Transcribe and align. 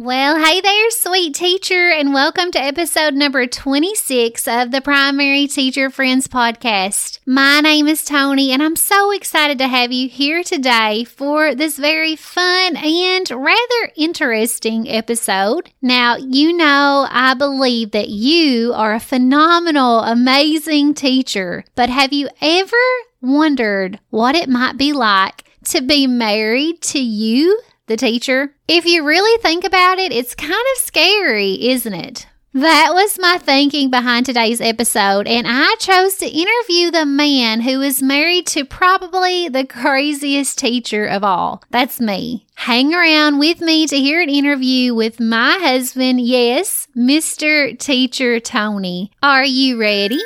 Well, 0.00 0.38
hey 0.38 0.60
there, 0.60 0.90
sweet 0.92 1.34
teacher, 1.34 1.90
and 1.90 2.14
welcome 2.14 2.52
to 2.52 2.62
episode 2.62 3.14
number 3.14 3.48
26 3.48 4.46
of 4.46 4.70
the 4.70 4.80
Primary 4.80 5.48
Teacher 5.48 5.90
Friends 5.90 6.28
podcast. 6.28 7.18
My 7.26 7.60
name 7.60 7.88
is 7.88 8.04
Tony, 8.04 8.52
and 8.52 8.62
I'm 8.62 8.76
so 8.76 9.10
excited 9.10 9.58
to 9.58 9.66
have 9.66 9.90
you 9.90 10.08
here 10.08 10.44
today 10.44 11.02
for 11.02 11.52
this 11.52 11.76
very 11.76 12.14
fun 12.14 12.76
and 12.76 13.28
rather 13.28 13.92
interesting 13.96 14.88
episode. 14.88 15.68
Now, 15.82 16.14
you 16.14 16.52
know, 16.52 17.08
I 17.10 17.34
believe 17.34 17.90
that 17.90 18.08
you 18.08 18.72
are 18.74 18.94
a 18.94 19.00
phenomenal, 19.00 20.02
amazing 20.02 20.94
teacher, 20.94 21.64
but 21.74 21.90
have 21.90 22.12
you 22.12 22.28
ever 22.40 22.76
wondered 23.20 23.98
what 24.10 24.36
it 24.36 24.48
might 24.48 24.76
be 24.76 24.92
like 24.92 25.42
to 25.64 25.82
be 25.82 26.06
married 26.06 26.82
to 26.82 27.00
you? 27.00 27.60
The 27.88 27.96
teacher. 27.96 28.54
If 28.68 28.86
you 28.86 29.04
really 29.04 29.40
think 29.42 29.64
about 29.64 29.98
it, 29.98 30.12
it's 30.12 30.34
kind 30.34 30.52
of 30.52 30.82
scary, 30.82 31.68
isn't 31.70 31.94
it? 31.94 32.26
That 32.54 32.90
was 32.94 33.18
my 33.18 33.36
thinking 33.38 33.90
behind 33.90 34.24
today's 34.24 34.60
episode, 34.60 35.28
and 35.28 35.46
I 35.46 35.74
chose 35.78 36.16
to 36.16 36.26
interview 36.26 36.90
the 36.90 37.04
man 37.04 37.60
who 37.60 37.82
is 37.82 38.02
married 38.02 38.46
to 38.48 38.64
probably 38.64 39.48
the 39.48 39.66
craziest 39.66 40.58
teacher 40.58 41.04
of 41.04 41.22
all. 41.22 41.62
That's 41.70 42.00
me. 42.00 42.46
Hang 42.54 42.94
around 42.94 43.38
with 43.38 43.60
me 43.60 43.86
to 43.86 43.96
hear 43.96 44.22
an 44.22 44.30
interview 44.30 44.94
with 44.94 45.20
my 45.20 45.58
husband, 45.60 46.22
yes, 46.22 46.88
Mr. 46.96 47.78
Teacher 47.78 48.40
Tony. 48.40 49.12
Are 49.22 49.44
you 49.44 49.78
ready? 49.78 50.18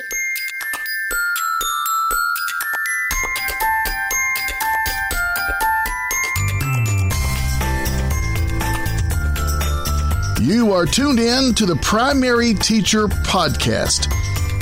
You 10.43 10.73
are 10.73 10.87
tuned 10.87 11.21
in 11.21 11.55
to 11.55 11.65
the 11.67 11.77
Primary 11.77 12.53
Teacher 12.53 13.07
Podcast. 13.07 14.11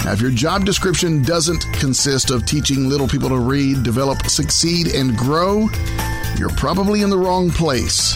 Now, 0.04 0.12
if 0.12 0.20
your 0.20 0.30
job 0.30 0.66
description 0.66 1.22
doesn't 1.22 1.64
consist 1.72 2.30
of 2.30 2.44
teaching 2.44 2.86
little 2.86 3.08
people 3.08 3.30
to 3.30 3.38
read, 3.38 3.82
develop, 3.82 4.26
succeed, 4.26 4.88
and 4.88 5.16
grow, 5.16 5.70
you're 6.36 6.50
probably 6.50 7.00
in 7.00 7.08
the 7.08 7.16
wrong 7.16 7.48
place. 7.48 8.14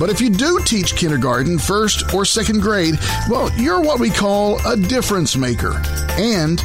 But 0.00 0.10
if 0.10 0.20
you 0.20 0.30
do 0.30 0.58
teach 0.64 0.96
kindergarten, 0.96 1.60
first, 1.60 2.12
or 2.12 2.24
second 2.24 2.60
grade, 2.60 2.96
well, 3.28 3.52
you're 3.56 3.80
what 3.80 4.00
we 4.00 4.10
call 4.10 4.58
a 4.66 4.76
difference 4.76 5.36
maker. 5.36 5.80
And 6.18 6.60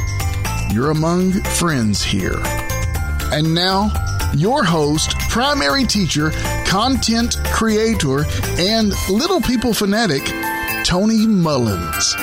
you're 0.72 0.90
among 0.90 1.34
friends 1.54 2.02
here. 2.02 2.42
And 3.32 3.54
now, 3.54 3.92
your 4.34 4.64
host, 4.64 5.18
primary 5.30 5.84
teacher, 5.84 6.30
content 6.66 7.36
creator, 7.46 8.24
and 8.58 8.92
little 9.08 9.40
people 9.40 9.72
fanatic, 9.72 10.22
Tony 10.84 11.26
Mullins. 11.26 12.14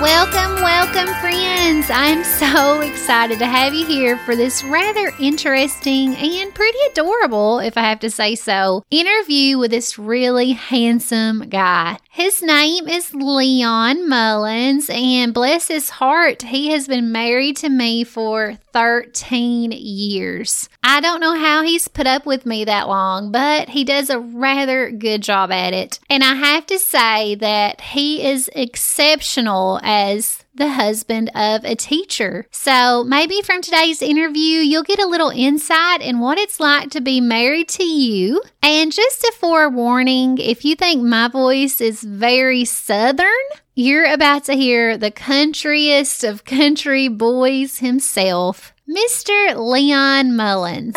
Welcome, 0.00 0.62
welcome, 0.62 1.14
friends. 1.20 1.90
I'm 1.90 2.24
so 2.24 2.80
excited 2.80 3.38
to 3.38 3.46
have 3.46 3.74
you 3.74 3.84
here 3.84 4.16
for 4.16 4.34
this 4.34 4.64
rather 4.64 5.12
interesting 5.20 6.16
and 6.16 6.54
pretty 6.54 6.78
adorable, 6.90 7.58
if 7.58 7.76
I 7.76 7.82
have 7.82 8.00
to 8.00 8.10
say 8.10 8.34
so, 8.34 8.82
interview 8.90 9.58
with 9.58 9.70
this 9.70 9.98
really 9.98 10.52
handsome 10.52 11.50
guy. 11.50 11.98
His 12.12 12.42
name 12.42 12.88
is 12.88 13.14
Leon 13.14 14.08
Mullins, 14.08 14.90
and 14.90 15.32
bless 15.32 15.68
his 15.68 15.90
heart, 15.90 16.42
he 16.42 16.70
has 16.70 16.88
been 16.88 17.12
married 17.12 17.56
to 17.58 17.68
me 17.68 18.02
for 18.02 18.58
13 18.72 19.70
years. 19.70 20.68
I 20.82 21.00
don't 21.00 21.20
know 21.20 21.36
how 21.36 21.62
he's 21.62 21.86
put 21.86 22.08
up 22.08 22.26
with 22.26 22.44
me 22.44 22.64
that 22.64 22.88
long, 22.88 23.30
but 23.30 23.68
he 23.68 23.84
does 23.84 24.10
a 24.10 24.18
rather 24.18 24.90
good 24.90 25.22
job 25.22 25.52
at 25.52 25.72
it. 25.72 26.00
And 26.10 26.24
I 26.24 26.34
have 26.34 26.66
to 26.66 26.80
say 26.80 27.36
that 27.36 27.80
he 27.80 28.24
is 28.24 28.50
exceptional 28.54 29.78
as 29.84 30.44
the 30.54 30.68
husband 30.68 31.30
of 31.34 31.64
a 31.64 31.74
teacher. 31.74 32.46
So 32.50 33.04
maybe 33.04 33.40
from 33.42 33.62
today's 33.62 34.02
interview, 34.02 34.58
you'll 34.58 34.82
get 34.82 34.98
a 34.98 35.06
little 35.06 35.30
insight 35.30 36.02
in 36.02 36.20
what 36.20 36.38
it's 36.38 36.60
like 36.60 36.90
to 36.90 37.00
be 37.00 37.20
married 37.20 37.68
to 37.70 37.84
you. 37.84 38.42
And 38.62 38.92
just 38.92 39.22
a 39.24 39.32
forewarning 39.38 40.38
if 40.38 40.64
you 40.64 40.76
think 40.76 41.02
my 41.02 41.28
voice 41.28 41.80
is 41.80 41.99
very 42.02 42.64
southern, 42.64 43.28
you're 43.74 44.06
about 44.06 44.44
to 44.44 44.54
hear 44.54 44.96
the 44.96 45.10
countryest 45.10 46.24
of 46.24 46.44
country 46.44 47.08
boys 47.08 47.78
himself, 47.78 48.74
Mr. 48.88 49.56
Leon 49.56 50.36
Mullins. 50.36 50.96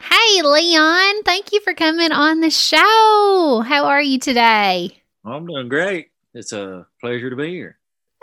Hey, 0.00 0.42
Leon, 0.42 1.22
thank 1.24 1.52
you 1.52 1.60
for 1.60 1.74
coming 1.74 2.12
on 2.12 2.40
the 2.40 2.50
show. 2.50 3.62
How 3.66 3.86
are 3.86 4.02
you 4.02 4.18
today? 4.18 5.02
I'm 5.24 5.46
doing 5.46 5.68
great. 5.68 6.08
It's 6.34 6.52
a 6.52 6.86
pleasure 7.00 7.30
to 7.30 7.36
be 7.36 7.50
here. 7.50 7.75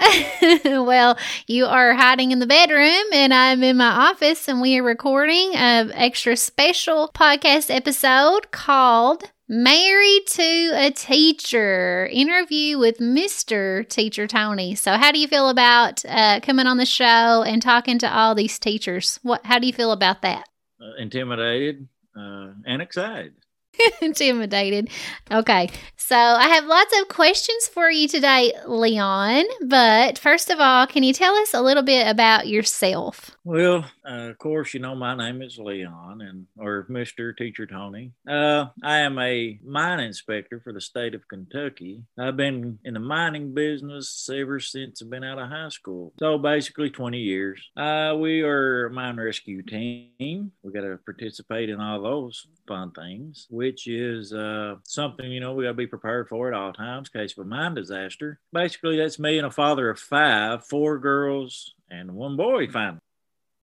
well, 0.65 1.17
you 1.47 1.65
are 1.65 1.93
hiding 1.93 2.31
in 2.31 2.39
the 2.39 2.47
bedroom, 2.47 3.03
and 3.13 3.33
I'm 3.33 3.63
in 3.63 3.77
my 3.77 4.09
office, 4.09 4.47
and 4.47 4.61
we 4.61 4.77
are 4.77 4.83
recording 4.83 5.55
an 5.55 5.91
extra 5.93 6.35
special 6.35 7.11
podcast 7.13 7.73
episode 7.73 8.51
called 8.51 9.23
Married 9.47 10.25
to 10.27 10.71
a 10.73 10.91
Teacher 10.91 12.07
interview 12.11 12.77
with 12.77 12.97
Mr. 12.97 13.87
Teacher 13.87 14.27
Tony. 14.27 14.75
So, 14.75 14.93
how 14.93 15.11
do 15.11 15.19
you 15.19 15.27
feel 15.27 15.49
about 15.49 16.03
uh, 16.05 16.39
coming 16.41 16.67
on 16.67 16.77
the 16.77 16.85
show 16.85 17.43
and 17.43 17.61
talking 17.61 17.99
to 17.99 18.11
all 18.13 18.35
these 18.35 18.59
teachers? 18.59 19.19
What? 19.23 19.45
How 19.45 19.59
do 19.59 19.67
you 19.67 19.73
feel 19.73 19.91
about 19.91 20.21
that? 20.23 20.47
Uh, 20.81 21.01
intimidated 21.01 21.87
uh, 22.17 22.51
and 22.65 22.81
excited. 22.81 23.33
Intimidated. 24.01 24.89
Okay. 25.31 25.69
So 26.05 26.17
I 26.17 26.49
have 26.49 26.65
lots 26.65 26.93
of 26.99 27.07
questions 27.07 27.67
for 27.67 27.89
you 27.89 28.09
today, 28.09 28.53
Leon. 28.67 29.45
But 29.65 30.19
first 30.19 30.49
of 30.49 30.59
all, 30.59 30.85
can 30.85 31.01
you 31.01 31.13
tell 31.13 31.33
us 31.35 31.53
a 31.53 31.61
little 31.61 31.81
bit 31.81 32.07
about 32.07 32.47
yourself? 32.47 33.31
Well, 33.45 33.85
uh, 34.05 34.29
of 34.29 34.37
course, 34.37 34.73
you 34.73 34.81
know 34.81 34.95
my 34.95 35.15
name 35.15 35.41
is 35.41 35.57
Leon, 35.57 36.21
and 36.21 36.47
or 36.57 36.85
Mister 36.89 37.31
Teacher 37.31 37.65
Tony. 37.65 38.11
Uh, 38.27 38.65
I 38.83 38.99
am 38.99 39.17
a 39.17 39.57
mine 39.65 40.01
inspector 40.01 40.59
for 40.61 40.73
the 40.73 40.81
state 40.81 41.15
of 41.15 41.27
Kentucky. 41.27 42.03
I've 42.19 42.37
been 42.37 42.79
in 42.83 42.95
the 42.95 42.99
mining 42.99 43.53
business 43.53 44.29
ever 44.33 44.59
since 44.59 45.01
I've 45.01 45.09
been 45.09 45.23
out 45.23 45.39
of 45.39 45.49
high 45.49 45.69
school, 45.69 46.13
so 46.19 46.37
basically 46.37 46.89
20 46.89 47.17
years. 47.17 47.69
Uh, 47.77 48.15
we 48.19 48.41
are 48.41 48.87
a 48.87 48.91
mine 48.91 49.17
rescue 49.17 49.61
team. 49.61 50.51
We 50.63 50.71
got 50.73 50.81
to 50.81 50.99
participate 51.05 51.69
in 51.69 51.79
all 51.79 52.01
those 52.01 52.45
fun 52.67 52.91
things, 52.91 53.47
which 53.63 53.87
is 53.87 54.33
uh, 54.33 54.75
something 54.83 55.31
you 55.31 55.39
know 55.39 55.53
we 55.53 55.63
got 55.63 55.69
to 55.69 55.73
be 55.73 55.87
prepared 55.87 56.27
for 56.27 56.49
at 56.49 56.53
all 56.53 56.73
times, 56.73 57.07
case 57.07 57.31
of 57.37 57.45
a 57.45 57.47
mine 57.47 57.73
disaster. 57.73 58.37
Basically, 58.51 58.97
that's 58.97 59.19
me 59.19 59.37
and 59.37 59.47
a 59.47 59.51
father 59.51 59.89
of 59.89 59.97
five, 59.97 60.67
four 60.67 60.99
girls 60.99 61.73
and 61.89 62.11
one 62.11 62.35
boy. 62.35 62.67
Finally. 62.67 62.99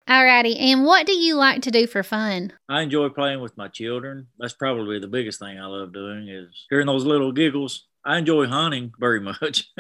Alrighty, 0.07 0.61
and 0.61 0.85
what 0.85 1.07
do 1.07 1.15
you 1.15 1.35
like 1.35 1.63
to 1.63 1.71
do 1.71 1.87
for 1.87 2.03
fun? 2.03 2.53
I 2.69 2.83
enjoy 2.83 3.09
playing 3.09 3.41
with 3.41 3.57
my 3.57 3.69
children. 3.69 4.27
That's 4.39 4.53
probably 4.53 4.99
the 5.01 5.09
biggest 5.09 5.41
thing 5.41 5.59
I 5.59 5.65
love 5.65 5.95
doing 5.95 6.29
is 6.29 6.67
hearing 6.69 6.87
those 6.87 7.07
little 7.07 7.33
giggles. 7.33 7.87
I 8.05 8.19
enjoy 8.19 8.47
hunting 8.47 8.93
very 9.01 9.21
much. 9.41 9.71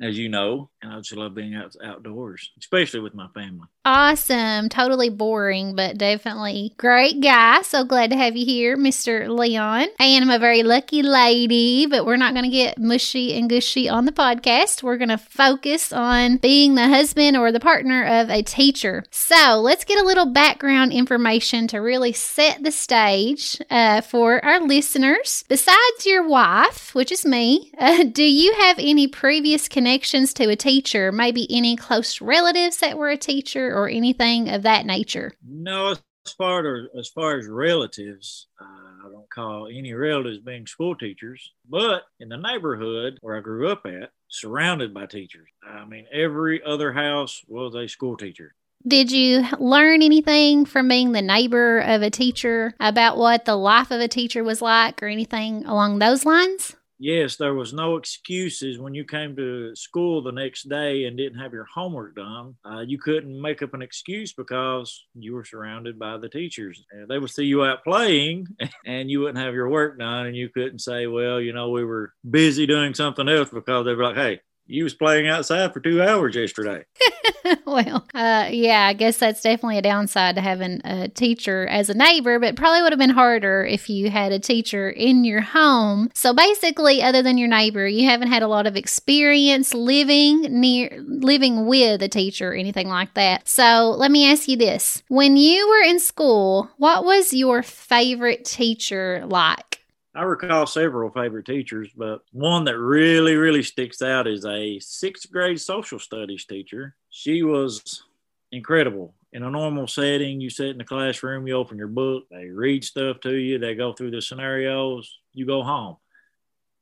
As 0.00 0.18
you 0.18 0.28
know, 0.28 0.70
and 0.82 0.92
I 0.92 0.98
just 0.98 1.12
love 1.12 1.34
being 1.34 1.54
out, 1.54 1.74
outdoors, 1.84 2.50
especially 2.58 3.00
with 3.00 3.14
my 3.14 3.28
family. 3.28 3.68
Awesome. 3.84 4.68
Totally 4.68 5.10
boring, 5.10 5.74
but 5.74 5.98
definitely 5.98 6.72
great 6.76 7.20
guy. 7.20 7.62
So 7.62 7.84
glad 7.84 8.10
to 8.10 8.16
have 8.16 8.36
you 8.36 8.44
here, 8.44 8.76
Mr. 8.76 9.28
Leon. 9.28 9.88
And 9.98 10.24
I'm 10.24 10.30
a 10.30 10.38
very 10.38 10.62
lucky 10.62 11.02
lady, 11.02 11.86
but 11.86 12.06
we're 12.06 12.16
not 12.16 12.34
going 12.34 12.44
to 12.44 12.50
get 12.50 12.78
mushy 12.78 13.34
and 13.34 13.50
gushy 13.50 13.88
on 13.88 14.04
the 14.06 14.12
podcast. 14.12 14.82
We're 14.82 14.98
going 14.98 15.08
to 15.08 15.18
focus 15.18 15.92
on 15.92 16.36
being 16.36 16.74
the 16.74 16.88
husband 16.88 17.36
or 17.36 17.50
the 17.50 17.60
partner 17.60 18.04
of 18.04 18.30
a 18.30 18.42
teacher. 18.42 19.04
So 19.10 19.60
let's 19.60 19.84
get 19.84 20.00
a 20.00 20.06
little 20.06 20.26
background 20.26 20.92
information 20.92 21.66
to 21.68 21.78
really 21.78 22.12
set 22.12 22.62
the 22.62 22.72
stage 22.72 23.60
uh, 23.70 24.00
for 24.00 24.44
our 24.44 24.60
listeners. 24.60 25.44
Besides 25.48 26.06
your 26.06 26.26
wife, 26.26 26.94
which 26.94 27.10
is 27.10 27.24
me, 27.24 27.72
uh, 27.78 28.04
do 28.04 28.24
you 28.24 28.54
have 28.54 28.78
any 28.78 29.06
previous 29.06 29.68
connections? 29.68 29.81
Connections 29.82 30.32
to 30.32 30.48
a 30.48 30.54
teacher, 30.54 31.10
maybe 31.10 31.44
any 31.50 31.74
close 31.74 32.20
relatives 32.20 32.76
that 32.76 32.96
were 32.96 33.10
a 33.10 33.16
teacher 33.16 33.74
or 33.74 33.88
anything 33.88 34.48
of 34.48 34.62
that 34.62 34.86
nature? 34.86 35.32
No, 35.44 35.88
as 36.24 36.32
far 36.38 36.76
as, 36.76 36.86
as 36.96 37.08
far 37.08 37.36
as 37.36 37.48
relatives, 37.48 38.46
uh, 38.60 38.64
I 38.64 39.10
don't 39.10 39.28
call 39.28 39.66
any 39.66 39.92
relatives 39.92 40.38
being 40.38 40.68
school 40.68 40.94
teachers, 40.94 41.52
but 41.68 42.04
in 42.20 42.28
the 42.28 42.36
neighborhood 42.36 43.18
where 43.22 43.36
I 43.36 43.40
grew 43.40 43.68
up 43.72 43.84
at, 43.84 44.10
surrounded 44.28 44.94
by 44.94 45.06
teachers. 45.06 45.48
I 45.68 45.84
mean, 45.84 46.06
every 46.12 46.62
other 46.62 46.92
house 46.92 47.42
was 47.48 47.74
a 47.74 47.88
school 47.88 48.16
teacher. 48.16 48.54
Did 48.86 49.10
you 49.10 49.44
learn 49.58 50.00
anything 50.00 50.64
from 50.64 50.86
being 50.86 51.10
the 51.10 51.22
neighbor 51.22 51.80
of 51.80 52.02
a 52.02 52.10
teacher 52.10 52.74
about 52.78 53.16
what 53.16 53.46
the 53.46 53.56
life 53.56 53.90
of 53.90 54.00
a 54.00 54.06
teacher 54.06 54.44
was 54.44 54.62
like 54.62 55.02
or 55.02 55.06
anything 55.06 55.66
along 55.66 55.98
those 55.98 56.24
lines? 56.24 56.76
Yes, 57.02 57.36
there 57.36 57.54
was 57.54 57.72
no 57.72 57.96
excuses 57.96 58.78
when 58.78 58.94
you 58.94 59.04
came 59.04 59.34
to 59.34 59.74
school 59.74 60.22
the 60.22 60.30
next 60.30 60.68
day 60.68 61.04
and 61.04 61.16
didn't 61.16 61.40
have 61.40 61.52
your 61.52 61.66
homework 61.74 62.14
done. 62.14 62.54
Uh, 62.64 62.80
you 62.80 62.96
couldn't 62.96 63.40
make 63.40 63.60
up 63.60 63.74
an 63.74 63.82
excuse 63.82 64.32
because 64.32 65.04
you 65.14 65.34
were 65.34 65.44
surrounded 65.44 65.98
by 65.98 66.16
the 66.16 66.28
teachers. 66.28 66.84
They 67.08 67.18
would 67.18 67.30
see 67.30 67.44
you 67.44 67.64
out 67.64 67.82
playing 67.82 68.46
and 68.86 69.10
you 69.10 69.20
wouldn't 69.20 69.44
have 69.44 69.54
your 69.54 69.68
work 69.68 69.98
done, 69.98 70.26
and 70.26 70.36
you 70.36 70.48
couldn't 70.48 70.78
say, 70.78 71.08
well, 71.08 71.40
you 71.40 71.52
know, 71.52 71.70
we 71.70 71.84
were 71.84 72.12
busy 72.28 72.66
doing 72.66 72.94
something 72.94 73.28
else 73.28 73.50
because 73.50 73.84
they 73.84 73.94
were 73.94 74.04
like, 74.04 74.16
hey, 74.16 74.40
you 74.66 74.84
was 74.84 74.94
playing 74.94 75.28
outside 75.28 75.72
for 75.72 75.80
two 75.80 76.02
hours 76.02 76.34
yesterday. 76.34 76.84
well, 77.66 78.06
uh, 78.14 78.48
yeah, 78.50 78.86
I 78.86 78.92
guess 78.92 79.18
that's 79.18 79.42
definitely 79.42 79.78
a 79.78 79.82
downside 79.82 80.36
to 80.36 80.40
having 80.40 80.80
a 80.84 81.08
teacher 81.08 81.66
as 81.66 81.90
a 81.90 81.94
neighbor, 81.94 82.38
but 82.38 82.56
probably 82.56 82.82
would 82.82 82.92
have 82.92 82.98
been 82.98 83.10
harder 83.10 83.64
if 83.64 83.90
you 83.90 84.10
had 84.10 84.32
a 84.32 84.38
teacher 84.38 84.88
in 84.88 85.24
your 85.24 85.40
home. 85.40 86.10
So 86.14 86.32
basically, 86.32 87.02
other 87.02 87.22
than 87.22 87.38
your 87.38 87.48
neighbor, 87.48 87.86
you 87.86 88.08
haven't 88.08 88.28
had 88.28 88.42
a 88.42 88.48
lot 88.48 88.66
of 88.66 88.76
experience 88.76 89.74
living 89.74 90.42
near, 90.42 91.02
living 91.06 91.66
with 91.66 92.02
a 92.02 92.08
teacher 92.08 92.52
or 92.52 92.54
anything 92.54 92.88
like 92.88 93.14
that. 93.14 93.48
So 93.48 93.94
let 93.96 94.10
me 94.10 94.30
ask 94.30 94.48
you 94.48 94.56
this: 94.56 95.02
When 95.08 95.36
you 95.36 95.68
were 95.68 95.88
in 95.88 95.98
school, 95.98 96.70
what 96.78 97.04
was 97.04 97.34
your 97.34 97.62
favorite 97.62 98.44
teacher 98.44 99.24
like? 99.26 99.81
I 100.14 100.24
recall 100.24 100.66
several 100.66 101.10
favorite 101.10 101.46
teachers, 101.46 101.88
but 101.96 102.20
one 102.32 102.64
that 102.66 102.78
really, 102.78 103.36
really 103.36 103.62
sticks 103.62 104.02
out 104.02 104.26
is 104.26 104.44
a 104.44 104.78
sixth 104.78 105.30
grade 105.32 105.58
social 105.58 105.98
studies 105.98 106.44
teacher. 106.44 106.94
She 107.08 107.42
was 107.42 108.02
incredible. 108.50 109.14
In 109.32 109.42
a 109.42 109.50
normal 109.50 109.86
setting, 109.86 110.38
you 110.38 110.50
sit 110.50 110.68
in 110.68 110.76
the 110.76 110.84
classroom, 110.84 111.46
you 111.46 111.54
open 111.54 111.78
your 111.78 111.88
book, 111.88 112.24
they 112.30 112.48
read 112.48 112.84
stuff 112.84 113.20
to 113.20 113.34
you, 113.34 113.58
they 113.58 113.74
go 113.74 113.94
through 113.94 114.10
the 114.10 114.20
scenarios, 114.20 115.18
you 115.32 115.46
go 115.46 115.62
home. 115.62 115.96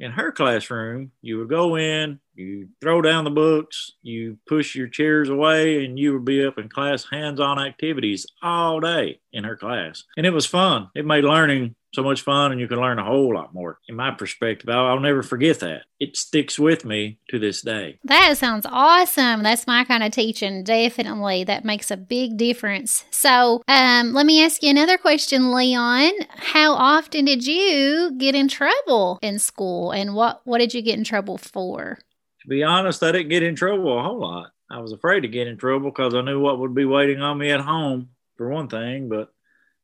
In 0.00 0.11
her 0.11 0.33
classroom, 0.33 1.12
you 1.23 1.38
would 1.38 1.50
go 1.50 1.76
in, 1.76 2.19
you 2.35 2.71
throw 2.81 3.00
down 3.00 3.23
the 3.23 3.31
books, 3.31 3.93
you 4.03 4.38
push 4.49 4.75
your 4.75 4.88
chairs 4.88 5.29
away, 5.29 5.85
and 5.85 5.97
you 5.97 6.15
would 6.15 6.25
be 6.25 6.44
up 6.44 6.59
in 6.59 6.69
class 6.69 7.06
hands 7.09 7.38
on 7.38 7.61
activities 7.61 8.26
all 8.43 8.81
day 8.81 9.21
in 9.33 9.44
her 9.44 9.56
class. 9.56 10.03
And 10.17 10.26
it 10.26 10.33
was 10.33 10.47
fun. 10.47 10.88
It 10.97 11.06
made 11.06 11.23
learning 11.23 11.76
so 11.93 12.03
much 12.03 12.23
fun 12.23 12.53
and 12.53 12.61
you 12.61 12.69
can 12.69 12.81
learn 12.81 12.99
a 12.99 13.05
whole 13.05 13.35
lot 13.35 13.53
more. 13.53 13.79
In 13.89 13.97
my 13.97 14.11
perspective, 14.11 14.69
I'll, 14.69 14.87
I'll, 14.87 15.01
never 15.01 15.23
forget 15.23 15.61
that. 15.61 15.83
It 15.99 16.17
sticks 16.17 16.59
with 16.59 16.85
me 16.85 17.19
to 17.31 17.39
this 17.39 17.63
day. 17.63 17.99
That 18.05 18.37
sounds 18.37 18.67
awesome. 18.69 19.43
That's 19.43 19.67
my 19.67 19.85
kind 19.85 20.03
of 20.03 20.13
teaching. 20.13 20.63
Definitely. 20.63 21.45
That 21.45 21.65
makes 21.65 21.91
a 21.91 21.97
big 21.97 22.37
difference. 22.37 23.05
So, 23.11 23.63
um, 23.67 24.13
let 24.13 24.27
me 24.27 24.45
ask 24.45 24.63
you 24.63 24.71
another 24.71 24.99
question, 24.99 25.53
Leon. 25.53 26.13
How 26.37 26.75
often 26.75 27.25
did 27.25 27.47
you 27.47 28.13
get 28.19 28.35
in 28.35 28.49
trouble 28.49 29.19
in 29.23 29.39
school 29.39 29.91
and 29.91 30.15
what, 30.15 30.43
what 30.45 30.59
did 30.59 30.75
you 30.75 30.83
get 30.83 30.99
in 30.99 31.05
trouble 31.05 31.39
for? 31.39 31.99
To 32.43 32.49
be 32.49 32.63
honest, 32.63 33.03
I 33.03 33.13
didn't 33.13 33.29
get 33.29 33.43
in 33.43 33.57
trouble 33.57 33.99
a 33.99 34.03
whole 34.03 34.21
lot. 34.21 34.53
I 34.71 34.79
was 34.79 34.93
afraid 34.93 35.21
to 35.21 35.29
get 35.29 35.49
in 35.49 35.57
trouble 35.57 35.91
because 35.91 36.15
I 36.15 36.21
knew 36.21 36.41
what 36.41 36.61
would 36.61 36.75
be 36.75 36.85
waiting 36.85 37.21
on 37.21 37.39
me 37.39 37.51
at 37.51 37.61
home, 37.61 38.11
for 38.37 38.49
one 38.49 38.69
thing, 38.69 39.09
but 39.09 39.33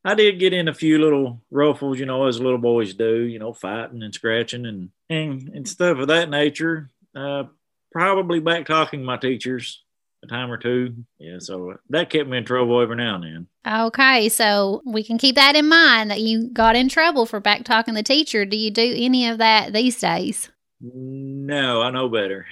I 0.07 0.15
did 0.15 0.39
get 0.39 0.53
in 0.53 0.69
a 0.69 0.75
few 0.75 1.01
little 1.01 1.43
ruffles, 1.51 1.99
you 1.99 2.07
know, 2.07 2.27
as 2.27 2.39
little 2.39 2.59
boys 2.59 2.95
do, 2.95 3.23
you 3.23 3.41
know, 3.41 3.53
fighting 3.53 4.05
and 4.05 4.15
scratching 4.15 4.65
and 4.65 4.91
and, 5.11 5.49
and 5.49 5.69
stuff 5.69 5.99
of 5.99 6.07
that 6.07 6.31
nature. 6.31 6.93
Uh, 7.13 7.45
probably 7.91 8.39
back 8.39 8.67
talking 8.67 9.03
my 9.03 9.17
teachers 9.17 9.83
a 10.23 10.29
time 10.29 10.49
or 10.49 10.59
two. 10.59 10.95
Yeah, 11.19 11.39
so 11.41 11.79
that 11.91 12.11
kept 12.11 12.29
me 12.29 12.39
in 12.39 12.45
trouble 12.45 12.81
every 12.81 12.95
now 12.95 13.17
and 13.17 13.25
then. 13.25 13.47
Okay, 13.87 14.29
so 14.29 14.81
we 14.87 15.03
can 15.03 15.19
keep 15.19 15.35
that 15.35 15.57
in 15.57 15.69
mind 15.69 16.13
that 16.13 16.21
you 16.21 16.51
got 16.51 16.77
in 16.77 16.89
trouble 16.89 17.27
for 17.27 17.41
back 17.41 17.65
talking 17.65 17.95
the 17.95 18.05
teacher. 18.05 18.45
Do 18.45 18.57
you 18.57 18.71
do 18.71 18.95
any 18.97 19.27
of 19.27 19.39
that 19.39 19.73
these 19.73 19.99
days? 19.99 20.51
No, 20.81 21.83
I 21.83 21.91
know 21.91 22.09
better. 22.09 22.47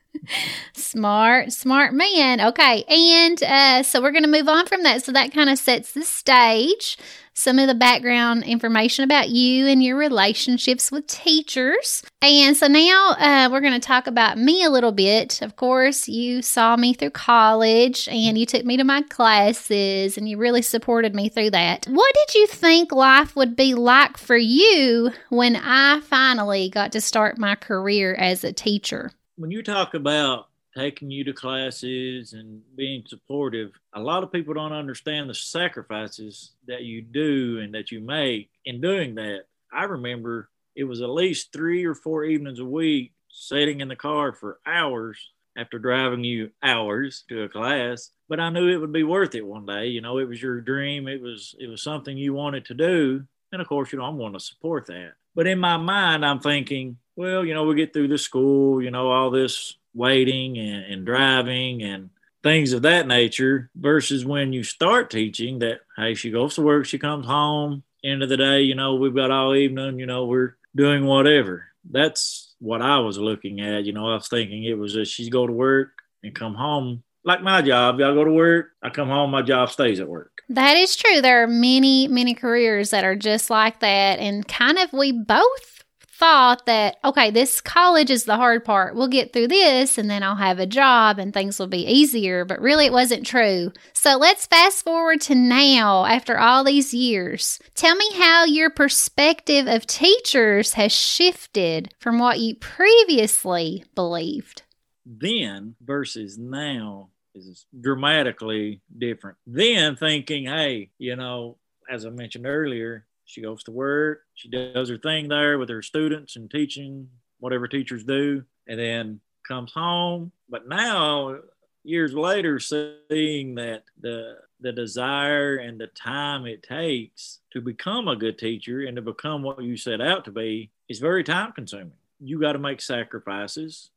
smart, 0.74 1.52
smart 1.52 1.94
man. 1.94 2.40
Okay. 2.40 2.84
And 2.88 3.42
uh, 3.42 3.82
so 3.82 4.00
we're 4.00 4.12
going 4.12 4.24
to 4.24 4.30
move 4.30 4.48
on 4.48 4.66
from 4.66 4.82
that. 4.82 5.02
So 5.04 5.12
that 5.12 5.32
kind 5.32 5.50
of 5.50 5.58
sets 5.58 5.92
the 5.92 6.04
stage, 6.04 6.96
some 7.34 7.58
of 7.58 7.66
the 7.66 7.74
background 7.74 8.44
information 8.44 9.04
about 9.04 9.30
you 9.30 9.66
and 9.66 9.82
your 9.82 9.96
relationships 9.96 10.92
with 10.92 11.06
teachers. 11.06 12.02
And 12.20 12.56
so 12.56 12.66
now 12.66 13.14
uh, 13.18 13.48
we're 13.50 13.60
going 13.60 13.72
to 13.72 13.80
talk 13.80 14.06
about 14.06 14.38
me 14.38 14.64
a 14.64 14.70
little 14.70 14.92
bit. 14.92 15.40
Of 15.42 15.56
course, 15.56 16.08
you 16.08 16.42
saw 16.42 16.76
me 16.76 16.94
through 16.94 17.10
college 17.10 18.06
and 18.08 18.38
you 18.38 18.46
took 18.46 18.64
me 18.64 18.76
to 18.76 18.84
my 18.84 19.02
classes 19.02 20.18
and 20.18 20.28
you 20.28 20.36
really 20.36 20.62
supported 20.62 21.14
me 21.14 21.28
through 21.30 21.50
that. 21.50 21.86
What 21.86 22.14
did 22.14 22.34
you 22.34 22.46
think 22.46 22.92
life 22.92 23.34
would 23.34 23.56
be 23.56 23.74
like 23.74 24.18
for 24.18 24.36
you 24.36 25.10
when 25.30 25.56
I 25.56 26.00
finally 26.00 26.68
got 26.68 26.92
to 26.92 27.00
start 27.00 27.38
my 27.38 27.54
career 27.54 28.14
as 28.14 28.44
a 28.44 28.52
teacher? 28.52 29.10
When 29.42 29.50
you 29.50 29.60
talk 29.60 29.94
about 29.94 30.46
taking 30.72 31.10
you 31.10 31.24
to 31.24 31.32
classes 31.32 32.32
and 32.32 32.62
being 32.76 33.02
supportive, 33.08 33.72
a 33.92 33.98
lot 33.98 34.22
of 34.22 34.30
people 34.30 34.54
don't 34.54 34.72
understand 34.72 35.28
the 35.28 35.34
sacrifices 35.34 36.52
that 36.68 36.84
you 36.84 37.02
do 37.02 37.58
and 37.60 37.74
that 37.74 37.90
you 37.90 37.98
make 37.98 38.50
in 38.64 38.80
doing 38.80 39.16
that. 39.16 39.46
I 39.72 39.82
remember 39.82 40.48
it 40.76 40.84
was 40.84 41.00
at 41.02 41.10
least 41.10 41.52
three 41.52 41.84
or 41.84 41.96
four 41.96 42.24
evenings 42.24 42.60
a 42.60 42.64
week 42.64 43.14
sitting 43.30 43.80
in 43.80 43.88
the 43.88 43.96
car 43.96 44.32
for 44.32 44.60
hours 44.64 45.18
after 45.56 45.80
driving 45.80 46.22
you 46.22 46.52
hours 46.62 47.24
to 47.28 47.42
a 47.42 47.48
class. 47.48 48.10
But 48.28 48.38
i 48.38 48.48
knew 48.48 48.68
it 48.68 48.76
would 48.76 48.92
be 48.92 49.02
worth 49.02 49.34
it 49.34 49.44
one 49.44 49.66
day. 49.66 49.86
You 49.88 50.02
know 50.02 50.18
it 50.18 50.28
was 50.28 50.40
your 50.40 50.60
dream. 50.60 51.08
It 51.08 51.20
was 51.20 51.56
it 51.58 51.66
was 51.66 51.82
something 51.82 52.16
you 52.16 52.32
wanted 52.32 52.66
to 52.66 52.74
do. 52.74 53.24
And 53.50 53.60
of 53.60 53.66
course 53.66 53.92
you 53.92 53.98
know 53.98 54.04
i'm 54.04 54.18
going 54.18 54.34
to 54.34 54.40
support 54.40 54.86
that. 54.86 55.14
But 55.34 55.48
in 55.48 55.58
my 55.58 55.78
mind 55.78 56.24
i'm 56.24 56.38
thinking 56.38 56.98
well, 57.16 57.44
you 57.44 57.54
know, 57.54 57.64
we 57.64 57.74
get 57.74 57.92
through 57.92 58.08
the 58.08 58.18
school, 58.18 58.82
you 58.82 58.90
know, 58.90 59.10
all 59.10 59.30
this 59.30 59.76
waiting 59.94 60.58
and, 60.58 60.84
and 60.84 61.06
driving 61.06 61.82
and 61.82 62.10
things 62.42 62.72
of 62.72 62.82
that 62.82 63.06
nature 63.06 63.70
versus 63.76 64.24
when 64.24 64.52
you 64.52 64.62
start 64.64 65.10
teaching 65.10 65.60
that, 65.60 65.80
hey, 65.96 66.14
she 66.14 66.30
goes 66.30 66.54
to 66.54 66.62
work, 66.62 66.86
she 66.86 66.98
comes 66.98 67.26
home, 67.26 67.82
end 68.04 68.22
of 68.22 68.28
the 68.28 68.36
day, 68.36 68.62
you 68.62 68.74
know, 68.74 68.94
we've 68.94 69.14
got 69.14 69.30
all 69.30 69.54
evening, 69.54 69.98
you 69.98 70.06
know, 70.06 70.24
we're 70.24 70.56
doing 70.74 71.04
whatever. 71.04 71.66
That's 71.88 72.54
what 72.58 72.82
I 72.82 72.98
was 72.98 73.18
looking 73.18 73.60
at. 73.60 73.84
You 73.84 73.92
know, 73.92 74.08
I 74.08 74.14
was 74.14 74.28
thinking 74.28 74.64
it 74.64 74.78
was 74.78 74.94
that 74.94 75.06
she's 75.06 75.28
go 75.28 75.46
to 75.46 75.52
work 75.52 75.90
and 76.22 76.34
come 76.34 76.54
home. 76.54 77.02
Like 77.24 77.42
my 77.42 77.62
job, 77.62 77.96
I 77.96 78.12
go 78.14 78.24
to 78.24 78.32
work, 78.32 78.70
I 78.82 78.90
come 78.90 79.08
home, 79.08 79.30
my 79.30 79.42
job 79.42 79.70
stays 79.70 80.00
at 80.00 80.08
work. 80.08 80.42
That 80.48 80.76
is 80.76 80.96
true. 80.96 81.20
There 81.20 81.42
are 81.42 81.46
many, 81.46 82.08
many 82.08 82.34
careers 82.34 82.90
that 82.90 83.04
are 83.04 83.14
just 83.14 83.48
like 83.48 83.80
that. 83.80 84.18
And 84.18 84.46
kind 84.46 84.78
of 84.78 84.92
we 84.92 85.12
both 85.12 85.81
thought 86.22 86.66
that, 86.66 86.98
okay, 87.04 87.32
this 87.32 87.60
college 87.60 88.08
is 88.08 88.26
the 88.26 88.36
hard 88.36 88.64
part. 88.64 88.94
We'll 88.94 89.08
get 89.08 89.32
through 89.32 89.48
this 89.48 89.98
and 89.98 90.08
then 90.08 90.22
I'll 90.22 90.36
have 90.36 90.60
a 90.60 90.66
job 90.66 91.18
and 91.18 91.34
things 91.34 91.58
will 91.58 91.66
be 91.66 91.84
easier. 91.84 92.44
But 92.44 92.60
really, 92.60 92.86
it 92.86 92.92
wasn't 92.92 93.26
true. 93.26 93.72
So 93.92 94.18
let's 94.18 94.46
fast 94.46 94.84
forward 94.84 95.20
to 95.22 95.34
now 95.34 96.04
after 96.04 96.38
all 96.38 96.62
these 96.62 96.94
years. 96.94 97.58
Tell 97.74 97.96
me 97.96 98.08
how 98.14 98.44
your 98.44 98.70
perspective 98.70 99.66
of 99.66 99.84
teachers 99.84 100.74
has 100.74 100.92
shifted 100.92 101.92
from 101.98 102.20
what 102.20 102.38
you 102.38 102.54
previously 102.54 103.84
believed. 103.96 104.62
Then 105.04 105.74
versus 105.82 106.38
now 106.38 107.08
is 107.34 107.66
dramatically 107.80 108.80
different. 108.96 109.38
Then 109.44 109.96
thinking, 109.96 110.46
hey, 110.46 110.90
you 110.98 111.16
know, 111.16 111.56
as 111.90 112.06
I 112.06 112.10
mentioned 112.10 112.46
earlier, 112.46 113.06
she 113.32 113.40
goes 113.40 113.62
to 113.64 113.70
work. 113.70 114.24
She 114.34 114.48
does 114.50 114.90
her 114.90 114.98
thing 114.98 115.28
there 115.28 115.58
with 115.58 115.70
her 115.70 115.80
students 115.80 116.36
and 116.36 116.50
teaching 116.50 117.08
whatever 117.40 117.66
teachers 117.66 118.04
do, 118.04 118.44
and 118.68 118.78
then 118.78 119.20
comes 119.48 119.72
home. 119.72 120.32
But 120.50 120.68
now, 120.68 121.38
years 121.82 122.12
later, 122.12 122.60
seeing 122.60 123.54
that 123.54 123.84
the 123.98 124.36
the 124.60 124.70
desire 124.70 125.56
and 125.56 125.80
the 125.80 125.88
time 125.88 126.46
it 126.46 126.62
takes 126.62 127.40
to 127.52 127.60
become 127.60 128.06
a 128.06 128.16
good 128.16 128.38
teacher 128.38 128.82
and 128.82 128.96
to 128.96 129.02
become 129.02 129.42
what 129.42 129.62
you 129.62 129.76
set 129.76 130.00
out 130.00 130.24
to 130.26 130.30
be 130.30 130.70
is 130.88 131.00
very 131.00 131.24
time 131.24 131.52
consuming. 131.52 131.94
You 132.20 132.38
got 132.38 132.52
to 132.52 132.60
make 132.60 132.80
sacrifices. 132.80 133.90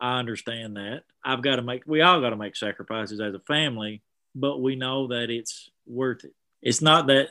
I 0.00 0.18
understand 0.18 0.76
that. 0.76 1.02
I've 1.24 1.42
got 1.42 1.56
to 1.56 1.62
make, 1.62 1.82
we 1.86 2.00
all 2.00 2.20
got 2.20 2.30
to 2.30 2.36
make 2.36 2.56
sacrifices 2.56 3.20
as 3.20 3.34
a 3.34 3.40
family, 3.40 4.02
but 4.34 4.60
we 4.60 4.74
know 4.74 5.06
that 5.08 5.30
it's 5.30 5.70
worth 5.86 6.24
it. 6.24 6.34
It's 6.62 6.82
not 6.82 7.06
that 7.06 7.28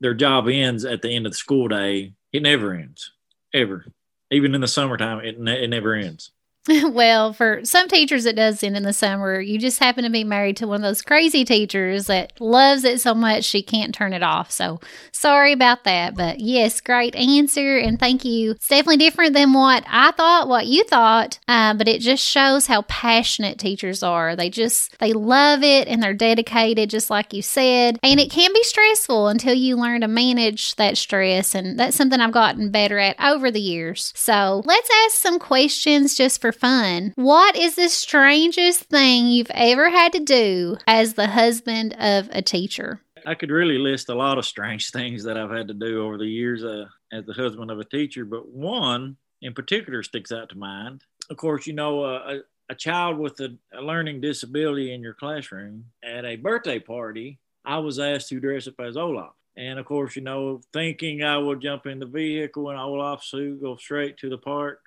their 0.00 0.14
job 0.14 0.48
ends 0.48 0.84
at 0.84 1.02
the 1.02 1.10
end 1.10 1.26
of 1.26 1.32
the 1.32 1.38
school 1.38 1.68
day, 1.68 2.12
it 2.32 2.42
never 2.42 2.74
ends, 2.74 3.12
ever. 3.52 3.86
Even 4.30 4.54
in 4.54 4.60
the 4.60 4.68
summertime, 4.68 5.24
it, 5.24 5.38
ne- 5.38 5.64
it 5.64 5.68
never 5.68 5.94
ends. 5.94 6.32
well, 6.90 7.32
for 7.32 7.64
some 7.64 7.88
teachers, 7.88 8.26
it 8.26 8.34
does 8.34 8.62
end 8.62 8.76
in 8.76 8.82
the 8.82 8.92
summer. 8.92 9.40
You 9.40 9.58
just 9.58 9.78
happen 9.78 10.02
to 10.04 10.10
be 10.10 10.24
married 10.24 10.56
to 10.58 10.66
one 10.66 10.76
of 10.76 10.82
those 10.82 11.02
crazy 11.02 11.44
teachers 11.44 12.06
that 12.06 12.32
loves 12.40 12.82
it 12.84 13.00
so 13.00 13.14
much 13.14 13.44
she 13.44 13.62
can't 13.62 13.94
turn 13.94 14.12
it 14.12 14.22
off. 14.22 14.50
So 14.50 14.80
sorry 15.12 15.52
about 15.52 15.84
that. 15.84 16.16
But 16.16 16.40
yes, 16.40 16.80
great 16.80 17.14
answer. 17.14 17.78
And 17.78 18.00
thank 18.00 18.24
you. 18.24 18.52
It's 18.52 18.68
definitely 18.68 18.96
different 18.96 19.34
than 19.34 19.52
what 19.52 19.84
I 19.86 20.10
thought, 20.12 20.48
what 20.48 20.66
you 20.66 20.82
thought. 20.84 21.38
Uh, 21.46 21.74
but 21.74 21.86
it 21.86 22.00
just 22.00 22.24
shows 22.24 22.66
how 22.66 22.82
passionate 22.82 23.58
teachers 23.58 24.02
are. 24.02 24.34
They 24.34 24.50
just, 24.50 24.98
they 24.98 25.12
love 25.12 25.62
it 25.62 25.86
and 25.86 26.02
they're 26.02 26.14
dedicated, 26.14 26.90
just 26.90 27.10
like 27.10 27.32
you 27.32 27.42
said. 27.42 27.98
And 28.02 28.18
it 28.18 28.30
can 28.30 28.52
be 28.52 28.62
stressful 28.64 29.28
until 29.28 29.54
you 29.54 29.76
learn 29.76 30.00
to 30.00 30.08
manage 30.08 30.74
that 30.76 30.96
stress. 30.96 31.54
And 31.54 31.78
that's 31.78 31.96
something 31.96 32.20
I've 32.20 32.32
gotten 32.32 32.70
better 32.70 32.98
at 32.98 33.16
over 33.22 33.52
the 33.52 33.60
years. 33.60 34.12
So 34.16 34.62
let's 34.64 34.90
ask 35.06 35.16
some 35.16 35.38
questions 35.38 36.16
just 36.16 36.40
for 36.40 36.52
fun. 36.56 37.12
What 37.16 37.56
is 37.56 37.76
the 37.76 37.88
strangest 37.88 38.84
thing 38.84 39.26
you've 39.26 39.50
ever 39.50 39.90
had 39.90 40.12
to 40.12 40.20
do 40.20 40.76
as 40.86 41.14
the 41.14 41.28
husband 41.28 41.94
of 41.98 42.28
a 42.32 42.42
teacher? 42.42 43.00
I 43.26 43.34
could 43.34 43.50
really 43.50 43.78
list 43.78 44.08
a 44.08 44.14
lot 44.14 44.38
of 44.38 44.46
strange 44.46 44.90
things 44.90 45.24
that 45.24 45.36
I've 45.36 45.50
had 45.50 45.68
to 45.68 45.74
do 45.74 46.04
over 46.04 46.16
the 46.16 46.26
years 46.26 46.62
uh, 46.62 46.86
as 47.12 47.24
the 47.26 47.32
husband 47.32 47.70
of 47.70 47.80
a 47.80 47.84
teacher, 47.84 48.24
but 48.24 48.48
one 48.48 49.16
in 49.42 49.52
particular 49.52 50.02
sticks 50.02 50.30
out 50.30 50.48
to 50.50 50.58
mind. 50.58 51.02
Of 51.28 51.36
course, 51.36 51.66
you 51.66 51.72
know, 51.72 52.04
uh, 52.04 52.38
a, 52.68 52.72
a, 52.72 52.74
child 52.74 53.18
with 53.18 53.40
a, 53.40 53.56
a 53.74 53.82
learning 53.82 54.20
disability 54.20 54.94
in 54.94 55.02
your 55.02 55.14
classroom 55.14 55.86
at 56.04 56.24
a 56.24 56.36
birthday 56.36 56.78
party, 56.78 57.40
I 57.64 57.78
was 57.78 57.98
asked 57.98 58.28
to 58.28 58.40
dress 58.40 58.68
up 58.68 58.80
as 58.80 58.96
Olaf. 58.96 59.32
And 59.56 59.78
of 59.78 59.86
course, 59.86 60.14
you 60.14 60.22
know, 60.22 60.60
thinking 60.72 61.24
I 61.24 61.38
would 61.38 61.60
jump 61.60 61.86
in 61.86 61.98
the 61.98 62.06
vehicle 62.06 62.70
in 62.70 62.76
Olaf 62.76 63.24
suit, 63.24 63.60
go 63.60 63.76
straight 63.76 64.18
to 64.18 64.28
the 64.28 64.38
park, 64.38 64.80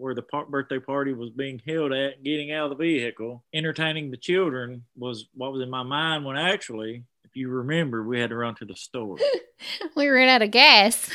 where 0.00 0.14
the 0.14 0.24
birthday 0.48 0.78
party 0.78 1.12
was 1.12 1.30
being 1.30 1.60
held 1.66 1.92
at, 1.92 2.24
getting 2.24 2.52
out 2.52 2.70
of 2.70 2.78
the 2.78 2.84
vehicle, 2.84 3.44
entertaining 3.52 4.10
the 4.10 4.16
children 4.16 4.82
was 4.96 5.26
what 5.34 5.52
was 5.52 5.62
in 5.62 5.68
my 5.68 5.82
mind 5.82 6.24
when 6.24 6.36
actually, 6.36 7.04
if 7.24 7.36
you 7.36 7.50
remember, 7.50 8.02
we 8.02 8.18
had 8.18 8.30
to 8.30 8.36
run 8.36 8.54
to 8.56 8.64
the 8.64 8.74
store. 8.74 9.18
we 9.96 10.08
ran 10.08 10.28
out 10.28 10.42
of 10.42 10.50
gas. 10.50 11.10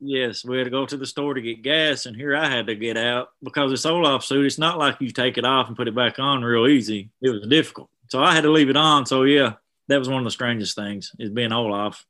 yes, 0.00 0.44
we 0.44 0.56
had 0.56 0.64
to 0.64 0.70
go 0.70 0.86
to 0.86 0.96
the 0.96 1.06
store 1.06 1.34
to 1.34 1.42
get 1.42 1.62
gas, 1.62 2.06
and 2.06 2.16
here 2.16 2.34
I 2.34 2.48
had 2.48 2.66
to 2.68 2.74
get 2.74 2.96
out 2.96 3.28
because 3.42 3.70
it's 3.70 3.86
Olaf 3.86 4.24
suit. 4.24 4.46
It's 4.46 4.58
not 4.58 4.78
like 4.78 4.96
you 5.00 5.10
take 5.10 5.36
it 5.36 5.44
off 5.44 5.68
and 5.68 5.76
put 5.76 5.88
it 5.88 5.94
back 5.94 6.18
on 6.18 6.42
real 6.42 6.66
easy. 6.66 7.10
It 7.20 7.30
was 7.30 7.46
difficult. 7.46 7.90
So 8.08 8.22
I 8.22 8.34
had 8.34 8.44
to 8.44 8.50
leave 8.50 8.70
it 8.70 8.76
on. 8.76 9.04
So 9.04 9.24
yeah, 9.24 9.54
that 9.88 9.98
was 9.98 10.08
one 10.08 10.18
of 10.18 10.24
the 10.24 10.30
strangest 10.30 10.74
things 10.74 11.12
is 11.18 11.30
being 11.30 11.52
Olaf 11.52 12.04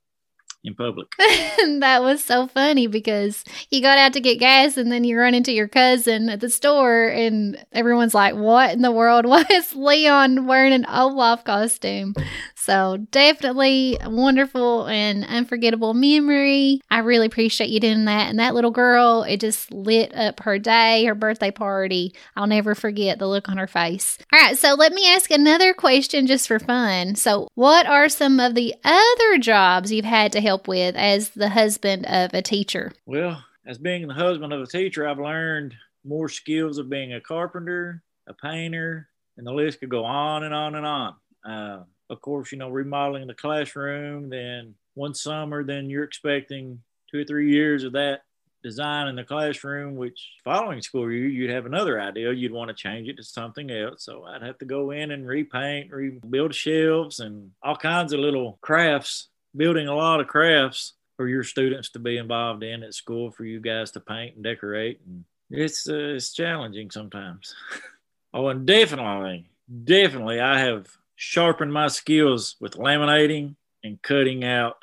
in 0.65 0.75
public. 0.75 1.09
that 1.19 2.03
was 2.03 2.23
so 2.23 2.47
funny 2.47 2.87
because 2.87 3.45
you 3.71 3.83
got 3.83 3.99
out 3.99 4.13
to 4.13 4.21
get 4.21 4.39
gas 4.39 4.77
and 4.77 4.93
then 4.93 5.05
you 5.05 5.19
run 5.19 5.35
into 5.35 5.53
your 5.53 5.69
cousin 5.69 6.29
at 6.29 6.41
the 6.41 6.49
store 6.49 7.07
and 7.07 7.63
everyone's 7.73 8.15
like, 8.15 8.35
What 8.35 8.73
in 8.73 8.83
the 8.83 8.93
world? 8.93 9.27
Why 9.33 9.45
is 9.51 9.75
Leon 9.75 10.47
wearing 10.47 10.73
an 10.73 10.87
Olaf 10.87 11.45
costume? 11.45 12.15
So 12.63 12.97
definitely 13.11 13.99
a 14.01 14.09
wonderful 14.09 14.87
and 14.87 15.25
unforgettable 15.25 15.95
memory. 15.95 16.81
I 16.93 16.99
really 16.99 17.27
appreciate 17.27 17.71
you 17.71 17.81
doing 17.81 18.05
that. 18.05 18.31
And 18.31 18.39
that 18.39 18.55
little 18.55 18.71
girl, 18.71 19.25
it 19.25 19.41
just 19.41 19.73
lit 19.73 20.15
up 20.15 20.39
her 20.45 20.61
day, 20.61 21.05
her 21.07 21.17
birthday 21.17 21.51
party. 21.51 22.15
I'll 22.37 22.47
never 22.47 22.77
forget 22.77 23.19
the 23.19 23.27
look 23.27 23.49
on 23.49 23.57
her 23.57 23.67
face. 23.67 24.17
All 24.33 24.39
right, 24.39 24.57
so 24.57 24.75
let 24.75 24.93
me 24.93 25.13
ask 25.13 25.33
another 25.33 25.75
question 25.75 26.29
just 26.29 26.47
for 26.47 26.61
fun. 26.61 27.17
So, 27.17 27.49
what 27.57 27.87
are 27.87 28.09
some 28.09 28.39
of 28.39 28.55
the 28.55 28.77
other 28.85 29.39
jobs 29.39 29.91
you've 29.91 30.05
had 30.05 30.31
to 30.31 30.41
help 30.41 30.69
with 30.69 30.95
as 30.95 31.31
the 31.31 31.49
husband 31.49 32.07
of 32.07 32.33
a 32.33 32.43
teacher? 32.43 32.93
Well, 33.07 33.43
as 33.67 33.79
being 33.79 34.07
the 34.07 34.15
husband 34.15 34.53
of 34.53 34.63
a 34.63 34.69
teacher, 34.69 35.09
I've 35.09 35.19
learned 35.19 35.75
more 36.05 36.29
skills 36.29 36.79
of 36.79 36.89
being 36.89 37.13
a 37.13 37.21
carpenter, 37.21 38.05
a 38.29 38.35
painter, 38.35 39.09
and 39.37 39.45
the 39.45 39.53
list 39.53 39.81
could 39.81 39.91
go 39.91 40.05
on 40.05 40.45
and 40.45 40.55
on 40.55 40.77
and 40.77 40.87
on. 40.87 41.15
Uh, 41.45 41.83
of 42.13 42.21
course, 42.21 42.53
you 42.53 42.59
know, 42.59 42.69
remodeling 42.69 43.27
the 43.27 43.35
classroom, 43.35 44.29
then 44.29 44.75
one 44.95 45.15
summer, 45.15 45.65
then 45.65 45.91
you're 45.91 46.05
expecting 46.05 46.83
two 47.11 47.21
or 47.21 47.25
three 47.25 47.51
years 47.51 47.85
of 47.85 47.93
that 47.93 48.23
design 48.63 49.09
in 49.09 49.17
the 49.17 49.25
classroom, 49.25 49.97
which 49.97 50.31
following 50.45 50.81
school 50.81 51.11
year, 51.11 51.27
you'd 51.27 51.51
have 51.51 51.67
another 51.67 52.01
idea. 52.01 52.33
You'd 52.33 52.53
want 52.53 52.69
to 52.69 52.75
change 52.75 53.09
it 53.09 53.17
to 53.17 53.25
something 53.25 53.71
else. 53.71 54.05
So 54.05 54.25
I'd 54.25 54.43
have 54.43 54.59
to 54.59 54.65
go 54.65 54.93
in 54.93 55.11
and 55.11 55.27
repaint, 55.27 55.91
rebuild 55.91 56.55
shelves, 56.55 57.21
and 57.21 57.51
all 57.63 57.77
kinds 57.77 58.13
of 58.13 58.21
little 58.21 58.59
crafts, 58.61 59.29
building 59.57 59.89
a 59.89 59.95
lot 59.95 60.21
of 60.21 60.29
crafts 60.29 60.95
for 61.17 61.29
your 61.29 61.45
students 61.45 61.91
to 61.91 61.99
be 61.99 62.17
involved 62.17 62.63
in 62.63 62.83
at 62.83 62.95
school, 62.95 63.31
for 63.31 63.45
you 63.45 63.61
guys 63.61 63.91
to 63.93 64.01
paint 64.01 64.37
and 64.37 64.45
decorate. 64.45 65.01
And 65.07 65.25
it's, 65.51 65.89
uh, 65.89 66.15
it's 66.15 66.33
challenging 66.33 66.91
sometimes. 66.91 67.55
oh, 68.35 68.49
and 68.49 68.67
definitely, 68.67 69.51
definitely, 69.85 70.41
I 70.41 70.59
have 70.61 70.87
sharpen 71.23 71.71
my 71.71 71.87
skills 71.87 72.57
with 72.59 72.73
laminating 72.73 73.55
and 73.85 74.03
cutting 74.03 74.43
out 74.43 74.75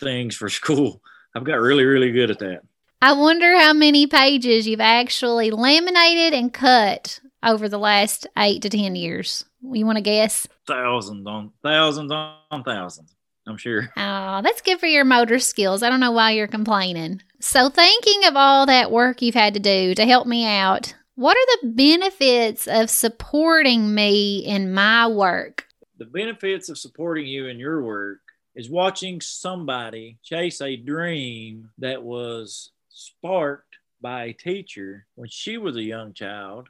things 0.00 0.34
for 0.34 0.48
school. 0.48 1.00
I've 1.36 1.44
got 1.44 1.60
really, 1.60 1.84
really 1.84 2.10
good 2.10 2.32
at 2.32 2.40
that. 2.40 2.62
I 3.00 3.12
wonder 3.12 3.56
how 3.56 3.72
many 3.72 4.08
pages 4.08 4.66
you've 4.66 4.80
actually 4.80 5.52
laminated 5.52 6.34
and 6.34 6.52
cut 6.52 7.20
over 7.44 7.68
the 7.68 7.78
last 7.78 8.26
eight 8.36 8.62
to 8.62 8.68
10 8.68 8.96
years. 8.96 9.44
You 9.62 9.86
want 9.86 9.96
to 9.96 10.02
guess? 10.02 10.48
Thousands 10.66 11.26
on 11.28 11.52
thousands 11.62 12.10
on 12.10 12.64
thousands. 12.64 13.14
I'm 13.46 13.56
sure. 13.56 13.88
Oh, 13.96 14.42
that's 14.42 14.62
good 14.62 14.80
for 14.80 14.86
your 14.86 15.04
motor 15.04 15.38
skills. 15.38 15.84
I 15.84 15.90
don't 15.90 16.00
know 16.00 16.10
why 16.10 16.32
you're 16.32 16.48
complaining. 16.48 17.22
So, 17.40 17.68
thinking 17.68 18.24
of 18.24 18.34
all 18.36 18.66
that 18.66 18.90
work 18.90 19.22
you've 19.22 19.34
had 19.36 19.54
to 19.54 19.60
do 19.60 19.94
to 19.94 20.04
help 20.06 20.26
me 20.26 20.44
out, 20.44 20.94
what 21.14 21.36
are 21.36 21.60
the 21.60 21.68
benefits 21.68 22.66
of 22.66 22.90
supporting 22.90 23.94
me 23.94 24.38
in 24.38 24.72
my 24.72 25.06
work? 25.06 25.68
The 25.98 26.04
benefits 26.04 26.68
of 26.68 26.78
supporting 26.78 27.26
you 27.26 27.46
in 27.46 27.58
your 27.58 27.82
work 27.82 28.20
is 28.54 28.70
watching 28.70 29.20
somebody 29.20 30.18
chase 30.22 30.60
a 30.60 30.76
dream 30.76 31.70
that 31.78 32.02
was 32.02 32.70
sparked 32.88 33.76
by 34.00 34.24
a 34.24 34.32
teacher 34.32 35.06
when 35.14 35.28
she 35.28 35.56
was 35.58 35.76
a 35.76 35.82
young 35.82 36.12
child, 36.12 36.68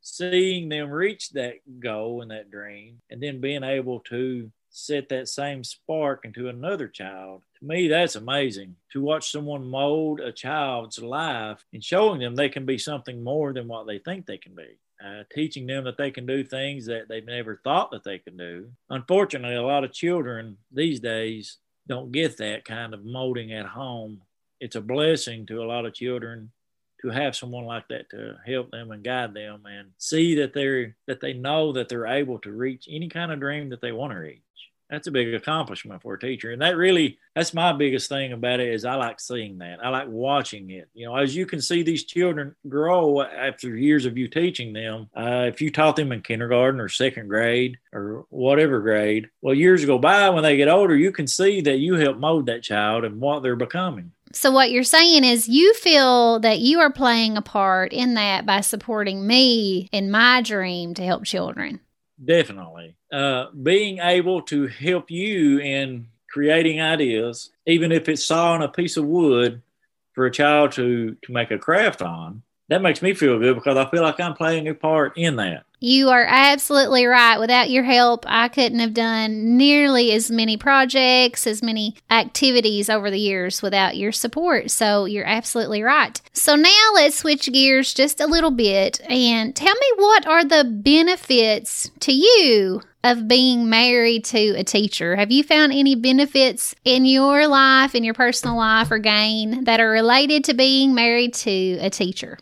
seeing 0.00 0.68
them 0.68 0.90
reach 0.90 1.30
that 1.30 1.56
goal 1.80 2.22
and 2.22 2.30
that 2.30 2.50
dream, 2.50 3.00
and 3.10 3.22
then 3.22 3.40
being 3.40 3.62
able 3.62 4.00
to 4.00 4.50
set 4.70 5.08
that 5.10 5.28
same 5.28 5.62
spark 5.62 6.24
into 6.24 6.48
another 6.48 6.88
child. 6.88 7.42
To 7.62 7.68
me, 7.68 7.86
that's 7.86 8.16
amazing 8.16 8.74
to 8.92 9.00
watch 9.00 9.30
someone 9.30 9.70
mold 9.70 10.18
a 10.18 10.32
child's 10.32 10.98
life 10.98 11.64
and 11.72 11.82
showing 11.82 12.18
them 12.18 12.34
they 12.34 12.48
can 12.48 12.66
be 12.66 12.76
something 12.76 13.22
more 13.22 13.52
than 13.52 13.68
what 13.68 13.86
they 13.86 14.00
think 14.00 14.26
they 14.26 14.38
can 14.38 14.56
be 14.56 14.78
uh, 15.04 15.22
teaching 15.32 15.66
them 15.66 15.84
that 15.84 15.96
they 15.96 16.10
can 16.10 16.26
do 16.26 16.44
things 16.44 16.86
that 16.86 17.08
they've 17.08 17.24
never 17.24 17.60
thought 17.64 17.90
that 17.90 18.04
they 18.04 18.18
can 18.18 18.36
do. 18.36 18.70
Unfortunately, 18.90 19.56
a 19.56 19.62
lot 19.62 19.84
of 19.84 19.92
children 19.92 20.56
these 20.70 21.00
days 21.00 21.58
don't 21.88 22.12
get 22.12 22.36
that 22.36 22.64
kind 22.64 22.94
of 22.94 23.04
molding 23.04 23.52
at 23.52 23.66
home. 23.66 24.22
It's 24.60 24.76
a 24.76 24.80
blessing 24.80 25.46
to 25.46 25.62
a 25.62 25.66
lot 25.66 25.86
of 25.86 25.94
children 25.94 26.50
to 27.00 27.10
have 27.10 27.34
someone 27.34 27.64
like 27.64 27.88
that 27.88 28.08
to 28.10 28.36
help 28.46 28.70
them 28.70 28.92
and 28.92 29.02
guide 29.02 29.34
them 29.34 29.62
and 29.66 29.90
see 29.98 30.36
that 30.36 30.54
they're 30.54 30.94
that 31.06 31.20
they 31.20 31.32
know 31.32 31.72
that 31.72 31.88
they're 31.88 32.06
able 32.06 32.38
to 32.40 32.52
reach 32.52 32.86
any 32.88 33.08
kind 33.08 33.32
of 33.32 33.40
dream 33.40 33.70
that 33.70 33.80
they 33.80 33.92
want 33.92 34.12
to 34.12 34.18
reach 34.18 34.40
that's 34.92 35.06
a 35.06 35.10
big 35.10 35.32
accomplishment 35.34 36.02
for 36.02 36.14
a 36.14 36.20
teacher 36.20 36.50
and 36.50 36.60
that 36.60 36.76
really 36.76 37.18
that's 37.34 37.54
my 37.54 37.72
biggest 37.72 38.08
thing 38.08 38.32
about 38.32 38.60
it 38.60 38.68
is 38.68 38.84
i 38.84 38.94
like 38.94 39.18
seeing 39.18 39.58
that. 39.58 39.78
I 39.82 39.88
like 39.88 40.06
watching 40.08 40.70
it. 40.70 40.88
You 40.94 41.06
know 41.06 41.16
as 41.16 41.34
you 41.34 41.46
can 41.46 41.60
see 41.60 41.82
these 41.82 42.04
children 42.04 42.54
grow 42.68 43.22
after 43.22 43.74
years 43.76 44.04
of 44.04 44.18
you 44.18 44.28
teaching 44.28 44.72
them 44.72 45.08
uh, 45.16 45.46
if 45.48 45.60
you 45.60 45.70
taught 45.70 45.96
them 45.96 46.12
in 46.12 46.20
kindergarten 46.20 46.80
or 46.80 46.88
second 46.88 47.28
grade 47.28 47.78
or 47.92 48.26
whatever 48.28 48.80
grade 48.80 49.30
well 49.40 49.54
years 49.54 49.84
go 49.84 49.98
by 49.98 50.28
when 50.28 50.42
they 50.42 50.56
get 50.56 50.68
older 50.68 50.94
you 50.94 51.10
can 51.10 51.26
see 51.26 51.60
that 51.62 51.78
you 51.78 51.94
help 51.94 52.18
mold 52.18 52.46
that 52.46 52.62
child 52.62 53.04
and 53.04 53.20
what 53.20 53.42
they're 53.42 53.56
becoming. 53.56 54.12
So, 54.34 54.50
what 54.50 54.70
you're 54.70 54.82
saying 54.82 55.24
is 55.24 55.48
you 55.48 55.74
feel 55.74 56.40
that 56.40 56.60
you 56.60 56.80
are 56.80 56.90
playing 56.92 57.36
a 57.36 57.42
part 57.42 57.92
in 57.92 58.14
that 58.14 58.46
by 58.46 58.62
supporting 58.62 59.26
me 59.26 59.88
in 59.92 60.10
my 60.10 60.40
dream 60.40 60.94
to 60.94 61.02
help 61.02 61.24
children. 61.24 61.80
Definitely. 62.22 62.96
Uh, 63.12 63.46
being 63.50 63.98
able 63.98 64.42
to 64.42 64.66
help 64.66 65.10
you 65.10 65.58
in 65.58 66.08
creating 66.30 66.80
ideas, 66.80 67.50
even 67.66 67.92
if 67.92 68.08
it's 68.08 68.24
sawing 68.24 68.62
a 68.62 68.68
piece 68.68 68.96
of 68.96 69.04
wood 69.04 69.62
for 70.14 70.26
a 70.26 70.30
child 70.30 70.72
to, 70.72 71.16
to 71.22 71.32
make 71.32 71.50
a 71.50 71.58
craft 71.58 72.02
on, 72.02 72.42
that 72.68 72.82
makes 72.82 73.02
me 73.02 73.12
feel 73.14 73.38
good 73.38 73.54
because 73.54 73.76
I 73.76 73.90
feel 73.90 74.02
like 74.02 74.20
I'm 74.20 74.34
playing 74.34 74.68
a 74.68 74.74
part 74.74 75.16
in 75.16 75.36
that. 75.36 75.64
You 75.84 76.10
are 76.10 76.24
absolutely 76.28 77.06
right. 77.06 77.40
Without 77.40 77.68
your 77.68 77.82
help, 77.82 78.24
I 78.28 78.46
couldn't 78.46 78.78
have 78.78 78.94
done 78.94 79.56
nearly 79.56 80.12
as 80.12 80.30
many 80.30 80.56
projects, 80.56 81.44
as 81.44 81.60
many 81.60 81.96
activities 82.08 82.88
over 82.88 83.10
the 83.10 83.18
years 83.18 83.62
without 83.62 83.96
your 83.96 84.12
support. 84.12 84.70
So 84.70 85.06
you're 85.06 85.26
absolutely 85.26 85.82
right. 85.82 86.22
So 86.32 86.54
now 86.54 86.90
let's 86.94 87.16
switch 87.16 87.50
gears 87.50 87.94
just 87.94 88.20
a 88.20 88.28
little 88.28 88.52
bit 88.52 89.00
and 89.10 89.56
tell 89.56 89.74
me 89.74 89.86
what 89.96 90.24
are 90.24 90.44
the 90.44 90.62
benefits 90.62 91.90
to 91.98 92.12
you 92.12 92.82
of 93.02 93.26
being 93.26 93.68
married 93.68 94.24
to 94.26 94.50
a 94.50 94.62
teacher? 94.62 95.16
Have 95.16 95.32
you 95.32 95.42
found 95.42 95.72
any 95.72 95.96
benefits 95.96 96.76
in 96.84 97.04
your 97.04 97.48
life, 97.48 97.96
in 97.96 98.04
your 98.04 98.14
personal 98.14 98.56
life, 98.56 98.92
or 98.92 98.98
gain 99.00 99.64
that 99.64 99.80
are 99.80 99.90
related 99.90 100.44
to 100.44 100.54
being 100.54 100.94
married 100.94 101.34
to 101.34 101.78
a 101.80 101.90
teacher? 101.90 102.38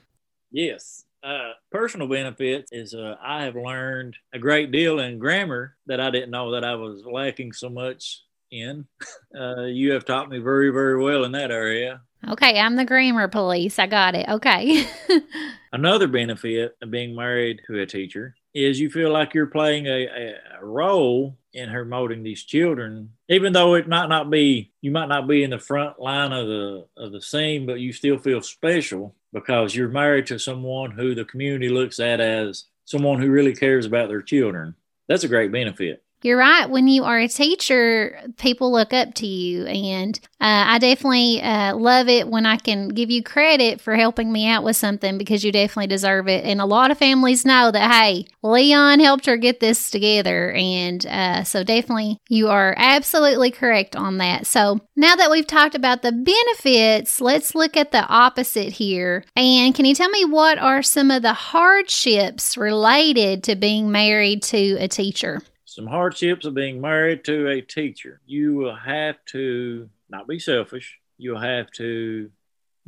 Yes. 0.50 1.06
Uh, 1.23 1.50
personal 1.71 2.09
benefits 2.09 2.71
is 2.73 2.95
uh, 2.95 3.17
I 3.23 3.45
have 3.45 3.55
learned 3.55 4.17
a 4.33 4.39
great 4.39 4.73
deal 4.73 5.00
in 5.00 5.19
grammar 5.19 5.77
that 5.87 6.00
I 6.00 6.11
didn't 6.11 6.31
know 6.31 6.53
that 6.53 6.65
I 6.65 6.75
was 6.77 7.03
lacking 7.05 7.53
so 7.53 7.69
much 7.69 8.23
in. 8.50 8.87
Uh, 9.33 9.62
you 9.62 9.93
have 9.93 10.05
taught 10.05 10.29
me 10.29 10.41
very, 10.41 10.71
very 10.71 11.00
well 11.00 11.23
in 11.23 11.31
that 11.31 11.53
area. 11.53 12.00
Okay, 12.29 12.59
I'm 12.59 12.75
the 12.75 12.85
grammar 12.85 13.29
police. 13.29 13.79
I 13.79 13.87
got 13.87 14.17
it. 14.17 14.29
Okay. 14.29 14.85
Another 15.73 16.09
benefit 16.09 16.77
of 16.83 16.91
being 16.91 17.15
married 17.15 17.61
to 17.69 17.81
a 17.81 17.87
teacher 17.87 18.35
is 18.53 18.81
you 18.81 18.91
feel 18.91 19.12
like 19.12 19.33
you're 19.33 19.47
playing 19.47 19.87
a, 19.87 20.07
a, 20.09 20.35
a, 20.61 20.65
role 20.65 21.39
in 21.53 21.69
her 21.69 21.85
molding 21.85 22.25
these 22.25 22.43
children, 22.43 23.11
even 23.29 23.53
though 23.53 23.75
it 23.75 23.89
might 23.89 24.09
not 24.09 24.31
be 24.31 24.73
you 24.81 24.91
might 24.91 25.09
not 25.09 25.29
be 25.29 25.45
in 25.45 25.50
the 25.50 25.59
front 25.61 26.00
line 26.00 26.33
of 26.33 26.49
the 26.49 26.87
of 26.97 27.12
the 27.12 27.23
scene, 27.23 27.67
but 27.67 27.79
you 27.79 27.93
still 27.93 28.19
feel 28.19 28.43
special 28.43 29.15
because 29.33 29.75
you're 29.75 29.89
married 29.89 30.27
to 30.27 30.39
someone 30.39 30.91
who 30.91 31.15
the 31.15 31.25
community 31.25 31.69
looks 31.69 32.01
at 32.01 32.21
as 32.21 32.65
someone 32.85 33.21
who 33.21 33.31
really 33.31 33.55
cares 33.55 33.87
about 33.87 34.09
their 34.09 34.23
children. 34.23 34.75
That's 35.09 35.25
a 35.25 35.29
great 35.29 35.53
benefit. 35.53 36.03
You're 36.23 36.37
right. 36.37 36.69
When 36.69 36.87
you 36.87 37.05
are 37.05 37.19
a 37.19 37.29
teacher, 37.29 38.21
people 38.37 38.71
look 38.71 38.93
up 38.93 39.15
to 39.15 39.27
you. 39.27 39.65
And 39.65 40.21
uh, 40.39 40.65
I 40.67 40.79
definitely 40.79 41.41
uh, 41.41 41.75
love 41.77 42.09
it 42.09 42.29
when 42.29 42.45
I 42.45 42.57
can 42.57 42.89
give 42.89 43.11
you 43.11 43.23
credit 43.23 43.81
for 43.81 43.95
helping 43.95 44.31
me 44.31 44.47
out 44.47 44.62
with 44.62 44.77
something 44.77 45.17
because 45.17 45.45
you 45.45 45.50
definitely 45.50 45.87
deserve 45.87 46.29
it. 46.29 46.45
And 46.45 46.61
a 46.61 46.67
lot 46.67 46.91
of 46.91 46.99
families 46.99 47.47
know 47.47 47.71
that, 47.71 47.91
hey, 47.91 48.27
Leon 48.43 49.00
helped 49.00 49.25
her 49.25 49.39
get 49.39 49.61
this 49.61 49.89
together. 49.89 50.53
And 50.53 51.07
uh, 51.07 51.45
so 51.45 51.65
definitely 51.65 52.19
you 52.29 52.49
are 52.49 52.75
absolutely 52.77 53.50
correct 53.50 53.97
on 53.97 54.19
that. 54.19 54.47
So 54.47 54.79
now 54.97 55.17
that 55.17 55.31
we've 55.31 55.47
talked 55.47 55.75
about 55.75 56.03
the 56.03 56.12
benefits, 56.12 57.23
let's 57.23 57.55
look 57.55 57.79
at 57.79 57.93
the 57.93 58.07
opposite 58.07 58.75
here. 58.75 59.25
And 59.37 59.75
can 59.75 59.87
you 59.87 59.95
tell 59.95 60.11
me 60.11 60.27
what 60.27 60.59
are 60.59 60.83
some 60.83 61.11
of 61.11 61.23
the 61.23 61.33
hardships 61.33 62.59
related 62.59 63.43
to 63.45 63.57
being 63.57 63.91
married 63.91 64.43
to 64.45 64.77
a 64.79 64.87
teacher? 64.87 65.41
Some 65.71 65.87
hardships 65.87 66.45
of 66.45 66.53
being 66.53 66.81
married 66.81 67.25
to 67.25 67.49
a 67.49 67.61
teacher. 67.61 68.21
You 68.27 68.57
will 68.57 68.75
have 68.75 69.25
to 69.27 69.89
not 70.09 70.27
be 70.27 70.41
selfish. 70.41 70.99
You'll 71.17 71.41
have 71.41 71.71
to 71.73 72.29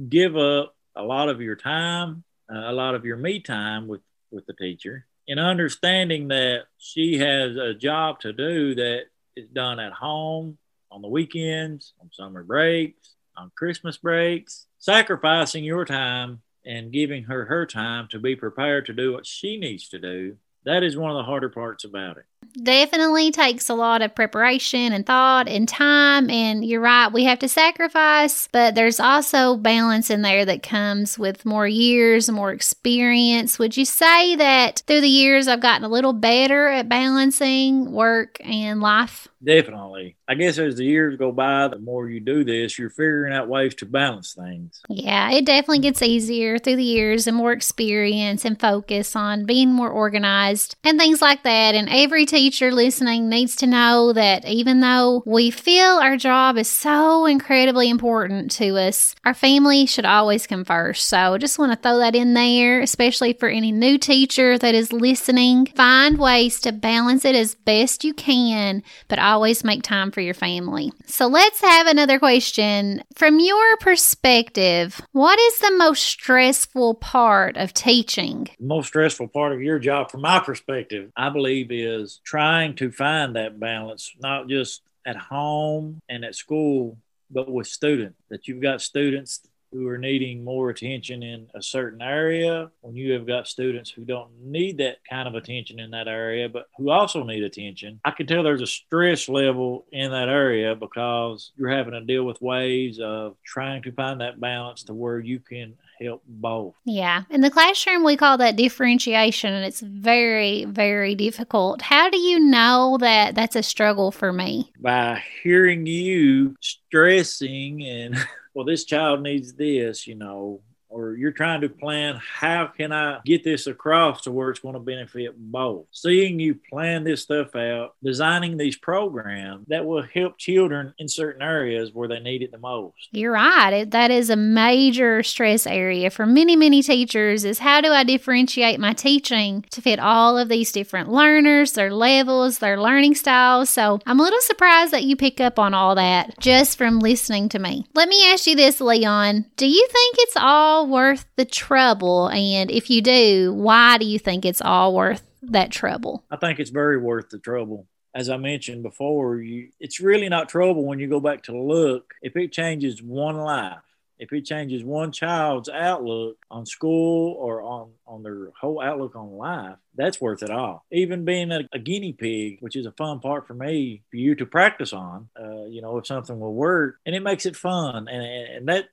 give 0.08 0.36
up 0.36 0.74
a 0.96 1.02
lot 1.04 1.28
of 1.28 1.40
your 1.40 1.54
time, 1.54 2.24
uh, 2.52 2.58
a 2.58 2.72
lot 2.72 2.96
of 2.96 3.04
your 3.04 3.16
me 3.16 3.38
time 3.38 3.86
with, 3.86 4.00
with 4.32 4.46
the 4.46 4.52
teacher, 4.54 5.06
and 5.28 5.38
understanding 5.38 6.26
that 6.28 6.64
she 6.76 7.18
has 7.18 7.56
a 7.56 7.72
job 7.72 8.18
to 8.20 8.32
do 8.32 8.74
that 8.74 9.02
is 9.36 9.48
done 9.48 9.78
at 9.78 9.92
home, 9.92 10.58
on 10.90 11.02
the 11.02 11.08
weekends, 11.08 11.94
on 12.00 12.10
summer 12.12 12.42
breaks, 12.42 13.14
on 13.36 13.52
Christmas 13.56 13.96
breaks, 13.96 14.66
sacrificing 14.80 15.62
your 15.62 15.84
time 15.84 16.42
and 16.66 16.92
giving 16.92 17.24
her 17.24 17.44
her 17.44 17.64
time 17.64 18.08
to 18.10 18.18
be 18.18 18.34
prepared 18.34 18.86
to 18.86 18.92
do 18.92 19.12
what 19.12 19.24
she 19.24 19.56
needs 19.56 19.88
to 19.90 20.00
do. 20.00 20.36
That 20.64 20.82
is 20.82 20.96
one 20.96 21.12
of 21.12 21.16
the 21.16 21.22
harder 21.22 21.48
parts 21.48 21.84
about 21.84 22.16
it 22.16 22.24
definitely 22.60 23.30
takes 23.30 23.68
a 23.68 23.74
lot 23.74 24.02
of 24.02 24.14
preparation 24.14 24.92
and 24.92 25.06
thought 25.06 25.48
and 25.48 25.68
time. 25.68 26.30
And 26.30 26.64
you're 26.64 26.80
right, 26.80 27.08
we 27.08 27.24
have 27.24 27.38
to 27.40 27.48
sacrifice, 27.48 28.48
but 28.52 28.74
there's 28.74 29.00
also 29.00 29.56
balance 29.56 30.10
in 30.10 30.22
there 30.22 30.44
that 30.44 30.62
comes 30.62 31.18
with 31.18 31.44
more 31.44 31.66
years, 31.66 32.30
more 32.30 32.52
experience. 32.52 33.58
Would 33.58 33.76
you 33.76 33.84
say 33.84 34.36
that 34.36 34.82
through 34.86 35.00
the 35.00 35.08
years 35.08 35.48
I've 35.48 35.60
gotten 35.60 35.84
a 35.84 35.88
little 35.88 36.12
better 36.12 36.68
at 36.68 36.88
balancing 36.88 37.92
work 37.92 38.38
and 38.44 38.80
life? 38.80 39.28
Definitely. 39.44 40.16
I 40.28 40.34
guess 40.34 40.58
as 40.58 40.76
the 40.76 40.84
years 40.84 41.16
go 41.16 41.32
by, 41.32 41.68
the 41.68 41.78
more 41.78 42.08
you 42.08 42.20
do 42.20 42.44
this, 42.44 42.78
you're 42.78 42.90
figuring 42.90 43.32
out 43.32 43.48
ways 43.48 43.74
to 43.76 43.86
balance 43.86 44.34
things. 44.34 44.80
Yeah, 44.88 45.30
it 45.32 45.44
definitely 45.44 45.80
gets 45.80 46.02
easier 46.02 46.58
through 46.58 46.76
the 46.76 46.84
years 46.84 47.26
and 47.26 47.36
more 47.36 47.52
experience 47.52 48.44
and 48.44 48.58
focus 48.58 49.16
on 49.16 49.44
being 49.44 49.72
more 49.72 49.90
organized 49.90 50.76
and 50.84 50.98
things 50.98 51.20
like 51.20 51.42
that. 51.42 51.74
And 51.74 51.88
every 51.90 52.24
teacher 52.24 52.70
listening 52.72 53.28
needs 53.28 53.56
to 53.56 53.66
know 53.66 54.12
that 54.12 54.44
even 54.44 54.80
though 54.80 55.22
we 55.26 55.50
feel 55.50 55.96
our 55.96 56.16
job 56.16 56.56
is 56.56 56.68
so 56.68 57.26
incredibly 57.26 57.90
important 57.90 58.52
to 58.52 58.78
us, 58.78 59.14
our 59.24 59.34
family 59.34 59.86
should 59.86 60.04
always 60.04 60.46
come 60.46 60.64
first. 60.64 61.08
So 61.08 61.36
just 61.38 61.58
want 61.58 61.72
to 61.72 61.78
throw 61.78 61.98
that 61.98 62.14
in 62.14 62.34
there, 62.34 62.80
especially 62.80 63.32
for 63.32 63.48
any 63.48 63.72
new 63.72 63.98
teacher 63.98 64.56
that 64.58 64.74
is 64.74 64.92
listening. 64.92 65.66
Find 65.66 66.18
ways 66.18 66.60
to 66.60 66.72
balance 66.72 67.24
it 67.24 67.34
as 67.34 67.54
best 67.54 68.04
you 68.04 68.14
can, 68.14 68.82
but 69.08 69.18
always 69.32 69.64
make 69.64 69.82
time 69.82 70.10
for 70.10 70.20
your 70.20 70.34
family. 70.34 70.92
So 71.06 71.26
let's 71.26 71.60
have 71.60 71.86
another 71.86 72.18
question. 72.18 73.02
From 73.16 73.40
your 73.40 73.76
perspective, 73.78 75.00
what 75.12 75.38
is 75.38 75.58
the 75.58 75.74
most 75.76 76.02
stressful 76.02 76.94
part 76.94 77.56
of 77.56 77.72
teaching? 77.72 78.48
The 78.58 78.66
most 78.66 78.88
stressful 78.88 79.28
part 79.28 79.52
of 79.52 79.62
your 79.62 79.78
job, 79.78 80.10
from 80.10 80.20
my 80.20 80.38
perspective, 80.38 81.10
I 81.16 81.30
believe, 81.30 81.72
is 81.72 82.20
trying 82.24 82.76
to 82.76 82.92
find 82.92 83.36
that 83.36 83.58
balance, 83.58 84.12
not 84.20 84.48
just 84.48 84.82
at 85.06 85.16
home 85.16 86.00
and 86.08 86.24
at 86.24 86.34
school, 86.34 86.98
but 87.30 87.50
with 87.50 87.66
students. 87.66 88.18
That 88.28 88.46
you've 88.46 88.62
got 88.62 88.82
students 88.82 89.40
who 89.72 89.88
are 89.88 89.98
needing 89.98 90.44
more 90.44 90.70
attention 90.70 91.22
in 91.22 91.48
a 91.54 91.62
certain 91.62 92.02
area, 92.02 92.70
when 92.80 92.94
you 92.94 93.12
have 93.12 93.26
got 93.26 93.48
students 93.48 93.90
who 93.90 94.04
don't 94.04 94.30
need 94.40 94.78
that 94.78 94.98
kind 95.08 95.26
of 95.26 95.34
attention 95.34 95.80
in 95.80 95.90
that 95.90 96.08
area, 96.08 96.48
but 96.48 96.66
who 96.76 96.90
also 96.90 97.24
need 97.24 97.42
attention, 97.42 98.00
I 98.04 98.10
can 98.10 98.26
tell 98.26 98.42
there's 98.42 98.62
a 98.62 98.66
stress 98.66 99.28
level 99.28 99.86
in 99.92 100.10
that 100.10 100.28
area 100.28 100.74
because 100.74 101.52
you're 101.56 101.70
having 101.70 101.94
to 101.94 102.00
deal 102.00 102.24
with 102.24 102.42
ways 102.42 103.00
of 103.00 103.36
trying 103.44 103.82
to 103.82 103.92
find 103.92 104.20
that 104.20 104.40
balance 104.40 104.82
to 104.84 104.94
where 104.94 105.18
you 105.18 105.40
can 105.40 105.74
help 106.00 106.22
both. 106.26 106.74
Yeah. 106.84 107.22
In 107.30 107.40
the 107.40 107.50
classroom, 107.50 108.04
we 108.04 108.16
call 108.16 108.38
that 108.38 108.56
differentiation, 108.56 109.52
and 109.52 109.64
it's 109.64 109.80
very, 109.80 110.64
very 110.64 111.14
difficult. 111.14 111.82
How 111.82 112.10
do 112.10 112.18
you 112.18 112.40
know 112.40 112.98
that 113.00 113.34
that's 113.34 113.56
a 113.56 113.62
struggle 113.62 114.10
for 114.10 114.32
me? 114.32 114.72
By 114.78 115.22
hearing 115.42 115.86
you 115.86 116.56
stressing 116.60 117.84
and 117.84 118.16
well, 118.54 118.64
this 118.64 118.84
child 118.84 119.22
needs 119.22 119.54
this, 119.54 120.06
you 120.06 120.14
know, 120.14 120.60
or 120.92 121.14
you're 121.14 121.32
trying 121.32 121.62
to 121.62 121.68
plan 121.68 122.20
how 122.22 122.66
can 122.66 122.92
I 122.92 123.20
get 123.24 123.44
this 123.44 123.66
across 123.66 124.22
to 124.22 124.30
where 124.30 124.50
it's 124.50 124.60
going 124.60 124.74
to 124.74 124.80
benefit 124.80 125.34
both. 125.36 125.86
Seeing 125.90 126.38
you 126.38 126.58
plan 126.70 127.04
this 127.04 127.22
stuff 127.22 127.56
out, 127.56 127.94
designing 128.02 128.56
these 128.56 128.76
programs 128.76 129.66
that 129.68 129.84
will 129.84 130.02
help 130.02 130.38
children 130.38 130.94
in 130.98 131.08
certain 131.08 131.42
areas 131.42 131.92
where 131.92 132.08
they 132.08 132.20
need 132.20 132.42
it 132.42 132.52
the 132.52 132.58
most. 132.58 133.08
You're 133.10 133.32
right. 133.32 133.72
It, 133.72 133.90
that 133.92 134.10
is 134.10 134.30
a 134.30 134.36
major 134.36 135.22
stress 135.22 135.66
area 135.66 136.10
for 136.10 136.26
many, 136.26 136.56
many 136.56 136.82
teachers 136.82 137.44
is 137.44 137.58
how 137.58 137.80
do 137.80 137.88
I 137.88 138.04
differentiate 138.04 138.78
my 138.78 138.92
teaching 138.92 139.64
to 139.70 139.80
fit 139.80 139.98
all 139.98 140.36
of 140.36 140.48
these 140.48 140.72
different 140.72 141.10
learners, 141.10 141.72
their 141.72 141.92
levels, 141.92 142.58
their 142.58 142.80
learning 142.80 143.14
styles. 143.14 143.70
So 143.70 144.00
I'm 144.06 144.20
a 144.20 144.22
little 144.22 144.40
surprised 144.42 144.92
that 144.92 145.04
you 145.04 145.16
pick 145.16 145.40
up 145.40 145.58
on 145.58 145.74
all 145.74 145.94
that 145.94 146.38
just 146.38 146.76
from 146.76 147.00
listening 147.00 147.48
to 147.50 147.58
me. 147.58 147.86
Let 147.94 148.08
me 148.08 148.30
ask 148.30 148.46
you 148.46 148.56
this, 148.56 148.80
Leon. 148.80 149.46
Do 149.56 149.66
you 149.66 149.86
think 149.90 150.16
it's 150.18 150.36
all 150.36 150.81
worth 150.86 151.26
the 151.36 151.44
trouble? 151.44 152.28
And 152.28 152.70
if 152.70 152.90
you 152.90 153.02
do, 153.02 153.52
why 153.54 153.98
do 153.98 154.06
you 154.06 154.18
think 154.18 154.44
it's 154.44 154.62
all 154.62 154.94
worth 154.94 155.22
that 155.42 155.70
trouble? 155.70 156.24
I 156.30 156.36
think 156.36 156.58
it's 156.58 156.70
very 156.70 156.98
worth 156.98 157.30
the 157.30 157.38
trouble. 157.38 157.86
As 158.14 158.28
I 158.28 158.36
mentioned 158.36 158.82
before, 158.82 159.38
you, 159.38 159.70
it's 159.80 159.98
really 160.00 160.28
not 160.28 160.48
trouble 160.48 160.84
when 160.84 160.98
you 160.98 161.08
go 161.08 161.20
back 161.20 161.44
to 161.44 161.58
look. 161.58 162.14
If 162.20 162.36
it 162.36 162.52
changes 162.52 163.02
one 163.02 163.38
life, 163.38 163.78
if 164.18 164.32
it 164.32 164.44
changes 164.44 164.84
one 164.84 165.10
child's 165.10 165.68
outlook 165.68 166.36
on 166.48 166.64
school 166.64 167.34
or 167.40 167.62
on, 167.62 167.90
on 168.06 168.22
their 168.22 168.50
whole 168.60 168.80
outlook 168.80 169.16
on 169.16 169.32
life, 169.32 169.76
that's 169.96 170.20
worth 170.20 170.42
it 170.42 170.50
all. 170.50 170.84
Even 170.92 171.24
being 171.24 171.50
a, 171.50 171.68
a 171.72 171.78
guinea 171.78 172.12
pig, 172.12 172.58
which 172.60 172.76
is 172.76 172.86
a 172.86 172.92
fun 172.92 173.18
part 173.18 173.48
for 173.48 173.54
me, 173.54 174.02
for 174.10 174.16
you 174.16 174.34
to 174.36 174.46
practice 174.46 174.92
on, 174.92 175.28
uh, 175.40 175.64
you 175.64 175.82
know, 175.82 175.98
if 175.98 176.06
something 176.06 176.38
will 176.38 176.54
work, 176.54 176.98
and 177.04 177.16
it 177.16 177.22
makes 177.22 177.46
it 177.46 177.56
fun. 177.56 178.06
And, 178.08 178.22
and 178.22 178.68
that 178.68 178.90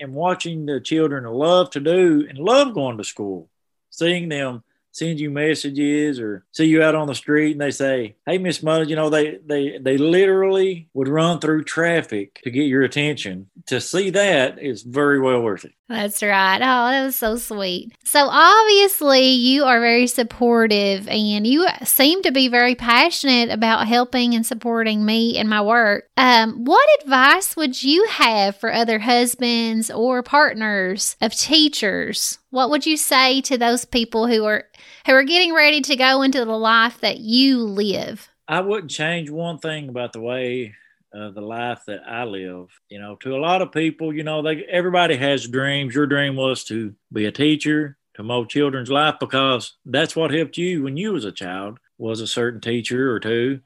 and 0.00 0.14
watching 0.14 0.66
the 0.66 0.80
children 0.80 1.24
love 1.24 1.70
to 1.70 1.80
do 1.80 2.26
and 2.28 2.38
love 2.38 2.74
going 2.74 2.98
to 2.98 3.04
school, 3.04 3.48
seeing 3.90 4.28
them 4.28 4.64
send 4.92 5.20
you 5.20 5.30
messages 5.30 6.20
or 6.20 6.44
see 6.52 6.66
you 6.66 6.82
out 6.82 6.94
on 6.94 7.06
the 7.06 7.14
street 7.14 7.52
and 7.52 7.60
they 7.60 7.70
say, 7.70 8.16
Hey, 8.26 8.38
Miss 8.38 8.62
Mudd, 8.62 8.90
you 8.90 8.96
know, 8.96 9.10
they, 9.10 9.38
they, 9.44 9.78
they 9.78 9.96
literally 9.96 10.88
would 10.94 11.08
run 11.08 11.38
through 11.40 11.64
traffic 11.64 12.40
to 12.42 12.50
get 12.50 12.64
your 12.64 12.82
attention. 12.82 13.48
To 13.66 13.80
see 13.80 14.10
that 14.10 14.58
is 14.58 14.82
very 14.82 15.20
well 15.20 15.42
worth 15.42 15.64
it. 15.64 15.72
That's 15.88 16.22
right. 16.22 16.56
Oh, 16.56 16.90
that 16.90 17.04
was 17.04 17.16
so 17.16 17.36
sweet. 17.36 17.92
So, 18.04 18.28
obviously, 18.30 19.26
you 19.30 19.64
are 19.64 19.80
very 19.80 20.06
supportive 20.06 21.08
and 21.08 21.46
you 21.46 21.66
seem 21.82 22.22
to 22.22 22.30
be 22.30 22.48
very 22.48 22.76
passionate 22.76 23.50
about 23.50 23.88
helping 23.88 24.34
and 24.34 24.46
supporting 24.46 25.04
me 25.04 25.36
and 25.36 25.48
my 25.48 25.60
work. 25.60 26.08
Um, 26.16 26.64
what 26.64 26.88
advice 27.02 27.56
would 27.56 27.82
you 27.82 28.06
have 28.06 28.56
for 28.56 28.72
other 28.72 29.00
husbands 29.00 29.90
or 29.90 30.22
partners 30.22 31.16
of 31.20 31.34
teachers? 31.34 32.38
What 32.50 32.70
would 32.70 32.84
you 32.84 32.96
say 32.96 33.40
to 33.42 33.56
those 33.56 33.84
people 33.84 34.26
who 34.26 34.44
are 34.44 34.64
who 35.06 35.12
are 35.12 35.22
getting 35.22 35.54
ready 35.54 35.80
to 35.82 35.96
go 35.96 36.22
into 36.22 36.44
the 36.44 36.58
life 36.58 37.00
that 37.00 37.20
you 37.20 37.58
live? 37.58 38.28
I 38.48 38.60
wouldn't 38.60 38.90
change 38.90 39.30
one 39.30 39.58
thing 39.58 39.88
about 39.88 40.12
the 40.12 40.20
way 40.20 40.74
uh, 41.14 41.30
the 41.30 41.40
life 41.40 41.82
that 41.86 42.02
I 42.06 42.24
live. 42.24 42.68
You 42.88 43.00
know, 43.00 43.16
to 43.16 43.36
a 43.36 43.38
lot 43.38 43.62
of 43.62 43.72
people, 43.72 44.12
you 44.12 44.24
know, 44.24 44.42
they 44.42 44.64
everybody 44.64 45.16
has 45.16 45.46
dreams. 45.46 45.94
Your 45.94 46.06
dream 46.06 46.36
was 46.36 46.64
to 46.64 46.94
be 47.12 47.26
a 47.26 47.32
teacher, 47.32 47.96
to 48.14 48.22
more 48.22 48.46
children's 48.46 48.90
life 48.90 49.16
because 49.20 49.74
that's 49.84 50.16
what 50.16 50.32
helped 50.32 50.58
you 50.58 50.82
when 50.82 50.96
you 50.96 51.12
was 51.12 51.24
a 51.24 51.32
child 51.32 51.78
was 51.98 52.20
a 52.20 52.26
certain 52.26 52.60
teacher 52.60 53.12
or 53.12 53.20
two 53.20 53.60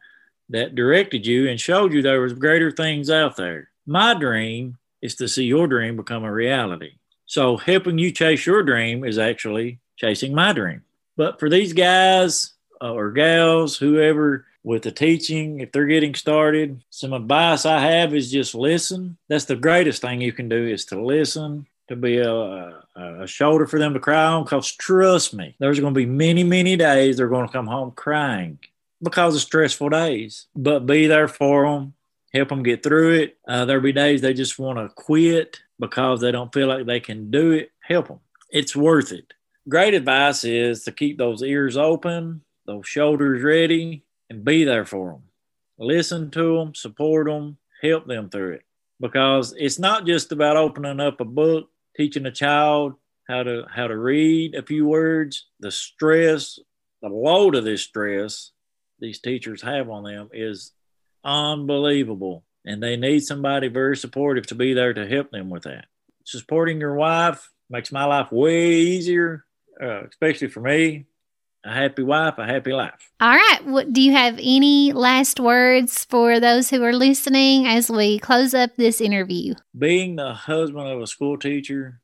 that 0.48 0.74
directed 0.74 1.26
you 1.26 1.48
and 1.48 1.60
showed 1.60 1.92
you 1.92 2.02
there 2.02 2.20
was 2.20 2.32
greater 2.32 2.70
things 2.70 3.08
out 3.08 3.36
there. 3.36 3.70
My 3.86 4.14
dream 4.14 4.78
is 5.00 5.14
to 5.16 5.28
see 5.28 5.44
your 5.44 5.66
dream 5.66 5.96
become 5.96 6.24
a 6.24 6.32
reality. 6.32 6.98
So 7.26 7.56
helping 7.56 7.98
you 7.98 8.10
chase 8.10 8.46
your 8.46 8.62
dream 8.62 9.04
is 9.04 9.18
actually 9.18 9.78
chasing 9.96 10.34
my 10.34 10.52
dream. 10.52 10.82
But 11.16 11.38
for 11.38 11.48
these 11.48 11.72
guys 11.72 12.52
uh, 12.80 12.92
or 12.92 13.12
gals, 13.12 13.76
whoever 13.76 14.46
with 14.62 14.82
the 14.82 14.90
teaching, 14.90 15.60
if 15.60 15.70
they're 15.72 15.86
getting 15.86 16.14
started, 16.14 16.82
some 16.90 17.12
advice 17.12 17.66
I 17.66 17.80
have 17.80 18.14
is 18.14 18.32
just 18.32 18.54
listen. 18.54 19.16
That's 19.28 19.44
the 19.44 19.56
greatest 19.56 20.02
thing 20.02 20.20
you 20.20 20.32
can 20.32 20.48
do 20.48 20.66
is 20.66 20.86
to 20.86 21.00
listen, 21.00 21.66
to 21.88 21.96
be 21.96 22.18
a, 22.18 22.82
a, 22.96 23.26
shoulder 23.26 23.66
for 23.66 23.78
them 23.78 23.92
to 23.94 24.00
cry 24.00 24.24
on. 24.24 24.44
Because 24.44 24.72
trust 24.72 25.34
me, 25.34 25.54
there's 25.58 25.80
going 25.80 25.92
to 25.92 25.98
be 25.98 26.06
many, 26.06 26.42
many 26.42 26.76
days 26.76 27.16
they're 27.16 27.28
going 27.28 27.46
to 27.46 27.52
come 27.52 27.66
home 27.66 27.92
crying 27.92 28.58
because 29.02 29.34
of 29.34 29.42
stressful 29.42 29.90
days. 29.90 30.46
But 30.56 30.86
be 30.86 31.06
there 31.06 31.28
for 31.28 31.64
them, 31.64 31.94
help 32.32 32.48
them 32.48 32.62
get 32.62 32.82
through 32.82 33.12
it. 33.14 33.38
Uh, 33.46 33.66
there'll 33.66 33.82
be 33.82 33.92
days 33.92 34.22
they 34.22 34.34
just 34.34 34.58
want 34.58 34.78
to 34.78 34.88
quit 34.94 35.60
because 35.78 36.20
they 36.20 36.32
don't 36.32 36.52
feel 36.52 36.68
like 36.68 36.86
they 36.86 37.00
can 37.00 37.30
do 37.30 37.52
it. 37.52 37.70
Help 37.80 38.08
them. 38.08 38.20
It's 38.50 38.76
worth 38.76 39.12
it. 39.12 39.32
Great 39.68 39.94
advice 39.94 40.44
is 40.44 40.84
to 40.84 40.92
keep 40.92 41.18
those 41.18 41.42
ears 41.42 41.76
open, 41.76 42.42
those 42.66 42.86
shoulders 42.86 43.42
ready, 43.42 44.04
and 44.30 44.44
be 44.44 44.64
there 44.64 44.84
for 44.84 45.12
them. 45.12 45.22
Listen 45.78 46.30
to 46.32 46.58
them, 46.58 46.74
support 46.74 47.26
them, 47.26 47.58
help 47.82 48.06
them 48.06 48.28
through 48.30 48.54
it. 48.54 48.62
Because 49.00 49.54
it's 49.58 49.78
not 49.78 50.06
just 50.06 50.32
about 50.32 50.56
opening 50.56 51.00
up 51.00 51.20
a 51.20 51.24
book, 51.24 51.68
teaching 51.96 52.26
a 52.26 52.30
child 52.30 52.94
how 53.28 53.42
to 53.42 53.64
how 53.74 53.86
to 53.86 53.96
read 53.96 54.54
a 54.54 54.62
few 54.62 54.86
words. 54.86 55.46
The 55.60 55.70
stress, 55.70 56.58
the 57.02 57.08
load 57.08 57.54
of 57.54 57.64
this 57.64 57.82
stress 57.82 58.52
these 59.00 59.18
teachers 59.18 59.62
have 59.62 59.90
on 59.90 60.04
them 60.04 60.28
is 60.32 60.72
unbelievable. 61.24 62.44
And 62.64 62.82
they 62.82 62.96
need 62.96 63.20
somebody 63.20 63.68
very 63.68 63.96
supportive 63.96 64.46
to 64.46 64.54
be 64.54 64.72
there 64.72 64.94
to 64.94 65.06
help 65.06 65.30
them 65.30 65.50
with 65.50 65.64
that. 65.64 65.86
Supporting 66.24 66.80
your 66.80 66.94
wife 66.94 67.50
makes 67.68 67.92
my 67.92 68.04
life 68.04 68.32
way 68.32 68.72
easier, 68.72 69.44
uh, 69.82 70.04
especially 70.06 70.48
for 70.48 70.60
me 70.60 71.06
a 71.64 71.72
happy 71.72 72.02
wife, 72.02 72.34
a 72.38 72.46
happy 72.46 72.72
life. 72.72 73.10
All 73.20 73.30
right. 73.30 73.60
What, 73.64 73.92
do 73.92 74.00
you 74.00 74.12
have 74.12 74.34
any 74.34 74.92
last 74.92 75.40
words 75.40 76.04
for 76.04 76.38
those 76.38 76.70
who 76.70 76.82
are 76.82 76.92
listening 76.92 77.66
as 77.66 77.90
we 77.90 78.18
close 78.18 78.54
up 78.54 78.76
this 78.76 79.00
interview? 79.00 79.54
Being 79.76 80.16
the 80.16 80.34
husband 80.34 80.88
of 80.88 81.00
a 81.00 81.06
school 81.06 81.38
teacher, 81.38 82.00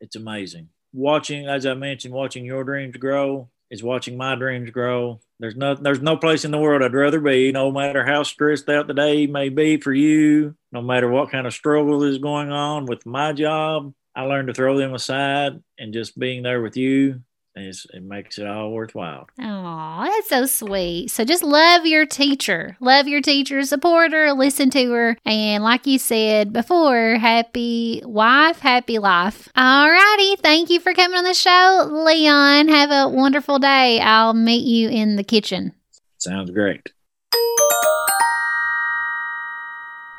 it's 0.00 0.16
amazing. 0.16 0.68
Watching, 0.92 1.46
as 1.46 1.66
I 1.66 1.74
mentioned, 1.74 2.12
watching 2.12 2.44
your 2.44 2.64
dreams 2.64 2.96
grow 2.96 3.48
is 3.70 3.82
watching 3.82 4.16
my 4.16 4.34
dreams 4.34 4.70
grow. 4.70 5.20
There's 5.40 5.56
no 5.56 5.74
there's 5.74 6.02
no 6.02 6.18
place 6.18 6.44
in 6.44 6.50
the 6.50 6.58
world 6.58 6.82
I'd 6.82 6.92
rather 6.92 7.18
be, 7.18 7.50
no 7.50 7.72
matter 7.72 8.04
how 8.04 8.22
stressed 8.22 8.68
out 8.68 8.86
the 8.86 8.94
day 8.94 9.26
may 9.26 9.48
be 9.48 9.78
for 9.78 9.92
you, 9.92 10.54
no 10.70 10.82
matter 10.82 11.08
what 11.08 11.30
kind 11.30 11.46
of 11.46 11.54
struggle 11.54 12.04
is 12.04 12.18
going 12.18 12.52
on 12.52 12.84
with 12.84 13.06
my 13.06 13.32
job. 13.32 13.94
I 14.14 14.24
learned 14.24 14.48
to 14.48 14.54
throw 14.54 14.76
them 14.76 14.92
aside 14.92 15.62
and 15.78 15.94
just 15.94 16.18
being 16.18 16.42
there 16.42 16.60
with 16.60 16.76
you 16.76 17.22
it 17.56 18.02
makes 18.02 18.38
it 18.38 18.46
all 18.46 18.72
worthwhile. 18.72 19.26
Oh, 19.40 20.04
that's 20.04 20.28
so 20.28 20.46
sweet. 20.46 21.10
So 21.10 21.24
just 21.24 21.42
love 21.42 21.84
your 21.84 22.06
teacher, 22.06 22.76
love 22.80 23.08
your 23.08 23.20
teacher, 23.20 23.62
support 23.64 24.12
her, 24.12 24.32
listen 24.32 24.70
to 24.70 24.90
her, 24.92 25.16
and 25.24 25.62
like 25.64 25.86
you 25.86 25.98
said 25.98 26.52
before, 26.52 27.16
happy 27.16 28.02
wife, 28.04 28.60
happy 28.60 28.98
life. 28.98 29.48
All 29.56 29.90
righty, 29.90 30.36
thank 30.36 30.70
you 30.70 30.80
for 30.80 30.94
coming 30.94 31.18
on 31.18 31.24
the 31.24 31.34
show, 31.34 31.88
Leon. 31.90 32.68
Have 32.68 32.90
a 32.90 33.08
wonderful 33.08 33.58
day. 33.58 34.00
I'll 34.00 34.34
meet 34.34 34.66
you 34.66 34.88
in 34.88 35.16
the 35.16 35.24
kitchen. 35.24 35.72
Sounds 36.18 36.50
great. 36.50 36.92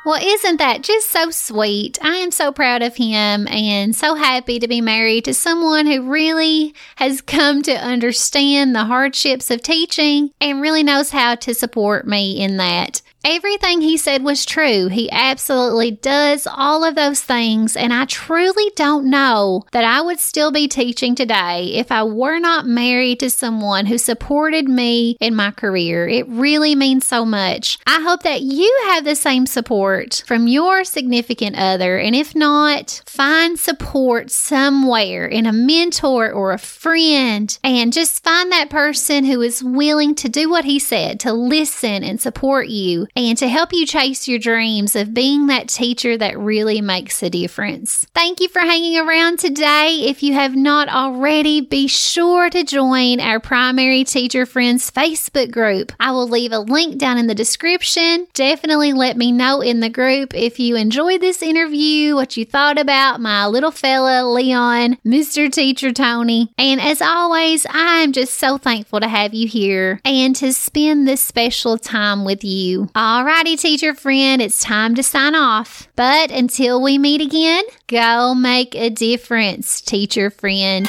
Well, 0.04 0.20
isn't 0.20 0.56
that 0.56 0.82
just 0.82 1.10
so 1.10 1.30
sweet? 1.30 1.96
I 2.02 2.16
am 2.16 2.32
so 2.32 2.50
proud 2.50 2.82
of 2.82 2.96
him 2.96 3.46
and 3.46 3.94
so 3.94 4.16
happy 4.16 4.58
to 4.58 4.66
be 4.66 4.80
married 4.80 5.26
to 5.26 5.34
someone 5.34 5.86
who 5.86 6.10
really 6.10 6.74
has 6.96 7.20
come 7.20 7.62
to 7.62 7.72
understand 7.72 8.74
the 8.74 8.86
hardships 8.86 9.48
of 9.48 9.62
teaching 9.62 10.32
and 10.40 10.60
really 10.60 10.82
knows 10.82 11.10
how 11.10 11.36
to 11.36 11.54
support 11.54 12.04
me 12.04 12.40
in 12.40 12.56
that. 12.56 13.00
Everything 13.24 13.80
he 13.80 13.96
said 13.96 14.24
was 14.24 14.44
true. 14.44 14.88
He 14.88 15.08
absolutely 15.12 15.92
does 15.92 16.48
all 16.50 16.82
of 16.82 16.96
those 16.96 17.20
things, 17.20 17.76
and 17.76 17.92
I 17.92 18.04
truly 18.06 18.72
don't 18.74 19.08
know 19.08 19.62
that 19.70 19.84
I 19.84 20.00
would 20.00 20.18
still 20.18 20.50
be 20.50 20.66
teaching 20.66 21.14
today 21.14 21.74
if 21.74 21.92
I 21.92 22.02
were 22.02 22.40
not 22.40 22.66
married 22.66 23.20
to 23.20 23.30
someone 23.30 23.86
who 23.86 23.96
supported 23.96 24.68
me 24.68 25.16
in 25.20 25.36
my 25.36 25.52
career. 25.52 26.08
It 26.08 26.26
really 26.28 26.74
means 26.74 27.06
so 27.06 27.24
much. 27.24 27.78
I 27.86 28.00
hope 28.00 28.24
that 28.24 28.42
you 28.42 28.76
have 28.86 29.04
the 29.04 29.14
same 29.14 29.46
support 29.46 30.24
from 30.26 30.48
your 30.48 30.82
significant 30.82 31.56
other, 31.56 31.98
and 31.98 32.16
if 32.16 32.34
not, 32.34 33.02
find 33.06 33.56
support 33.56 34.32
somewhere 34.32 35.26
in 35.26 35.46
a 35.46 35.52
mentor 35.52 36.32
or 36.32 36.52
a 36.52 36.58
friend, 36.58 37.56
and 37.62 37.92
just 37.92 38.24
find 38.24 38.50
that 38.50 38.68
person 38.68 39.24
who 39.24 39.40
is 39.42 39.62
willing 39.62 40.16
to 40.16 40.28
do 40.28 40.50
what 40.50 40.64
he 40.64 40.80
said, 40.80 41.20
to 41.20 41.32
listen 41.32 42.02
and 42.02 42.20
support 42.20 42.66
you 42.66 43.06
and 43.14 43.36
to 43.38 43.48
help 43.48 43.72
you 43.72 43.86
chase 43.86 44.26
your 44.26 44.38
dreams 44.38 44.96
of 44.96 45.12
being 45.12 45.46
that 45.46 45.68
teacher 45.68 46.16
that 46.16 46.38
really 46.38 46.80
makes 46.80 47.22
a 47.22 47.30
difference. 47.30 48.06
Thank 48.14 48.40
you 48.40 48.48
for 48.48 48.60
hanging 48.60 48.98
around 48.98 49.38
today. 49.38 50.04
If 50.06 50.22
you 50.22 50.34
have 50.34 50.56
not 50.56 50.88
already, 50.88 51.60
be 51.60 51.88
sure 51.88 52.48
to 52.50 52.64
join 52.64 53.20
our 53.20 53.40
Primary 53.40 54.04
Teacher 54.04 54.46
Friends 54.46 54.90
Facebook 54.90 55.50
group. 55.50 55.92
I 56.00 56.12
will 56.12 56.28
leave 56.28 56.52
a 56.52 56.58
link 56.58 56.98
down 56.98 57.18
in 57.18 57.26
the 57.26 57.34
description. 57.34 58.26
Definitely 58.32 58.92
let 58.92 59.16
me 59.16 59.32
know 59.32 59.60
in 59.60 59.80
the 59.80 59.90
group 59.90 60.34
if 60.34 60.58
you 60.58 60.76
enjoyed 60.76 61.20
this 61.20 61.42
interview, 61.42 62.14
what 62.14 62.36
you 62.36 62.44
thought 62.44 62.78
about 62.78 63.20
my 63.20 63.46
little 63.46 63.70
fella, 63.70 64.24
Leon, 64.24 64.98
Mr. 65.04 65.52
Teacher 65.52 65.92
Tony. 65.92 66.52
And 66.56 66.80
as 66.80 67.02
always, 67.02 67.66
I'm 67.70 68.12
just 68.12 68.38
so 68.38 68.56
thankful 68.56 69.00
to 69.00 69.08
have 69.08 69.34
you 69.34 69.46
here 69.46 70.00
and 70.04 70.34
to 70.36 70.52
spend 70.52 71.06
this 71.06 71.20
special 71.20 71.76
time 71.76 72.24
with 72.24 72.42
you. 72.44 72.88
Alrighty, 73.02 73.58
teacher 73.58 73.94
friend, 73.94 74.40
it's 74.40 74.62
time 74.62 74.94
to 74.94 75.02
sign 75.02 75.34
off. 75.34 75.88
But 75.96 76.30
until 76.30 76.80
we 76.80 76.98
meet 76.98 77.20
again, 77.20 77.64
go 77.88 78.32
make 78.32 78.76
a 78.76 78.90
difference, 78.90 79.80
teacher 79.80 80.30
friend. 80.30 80.86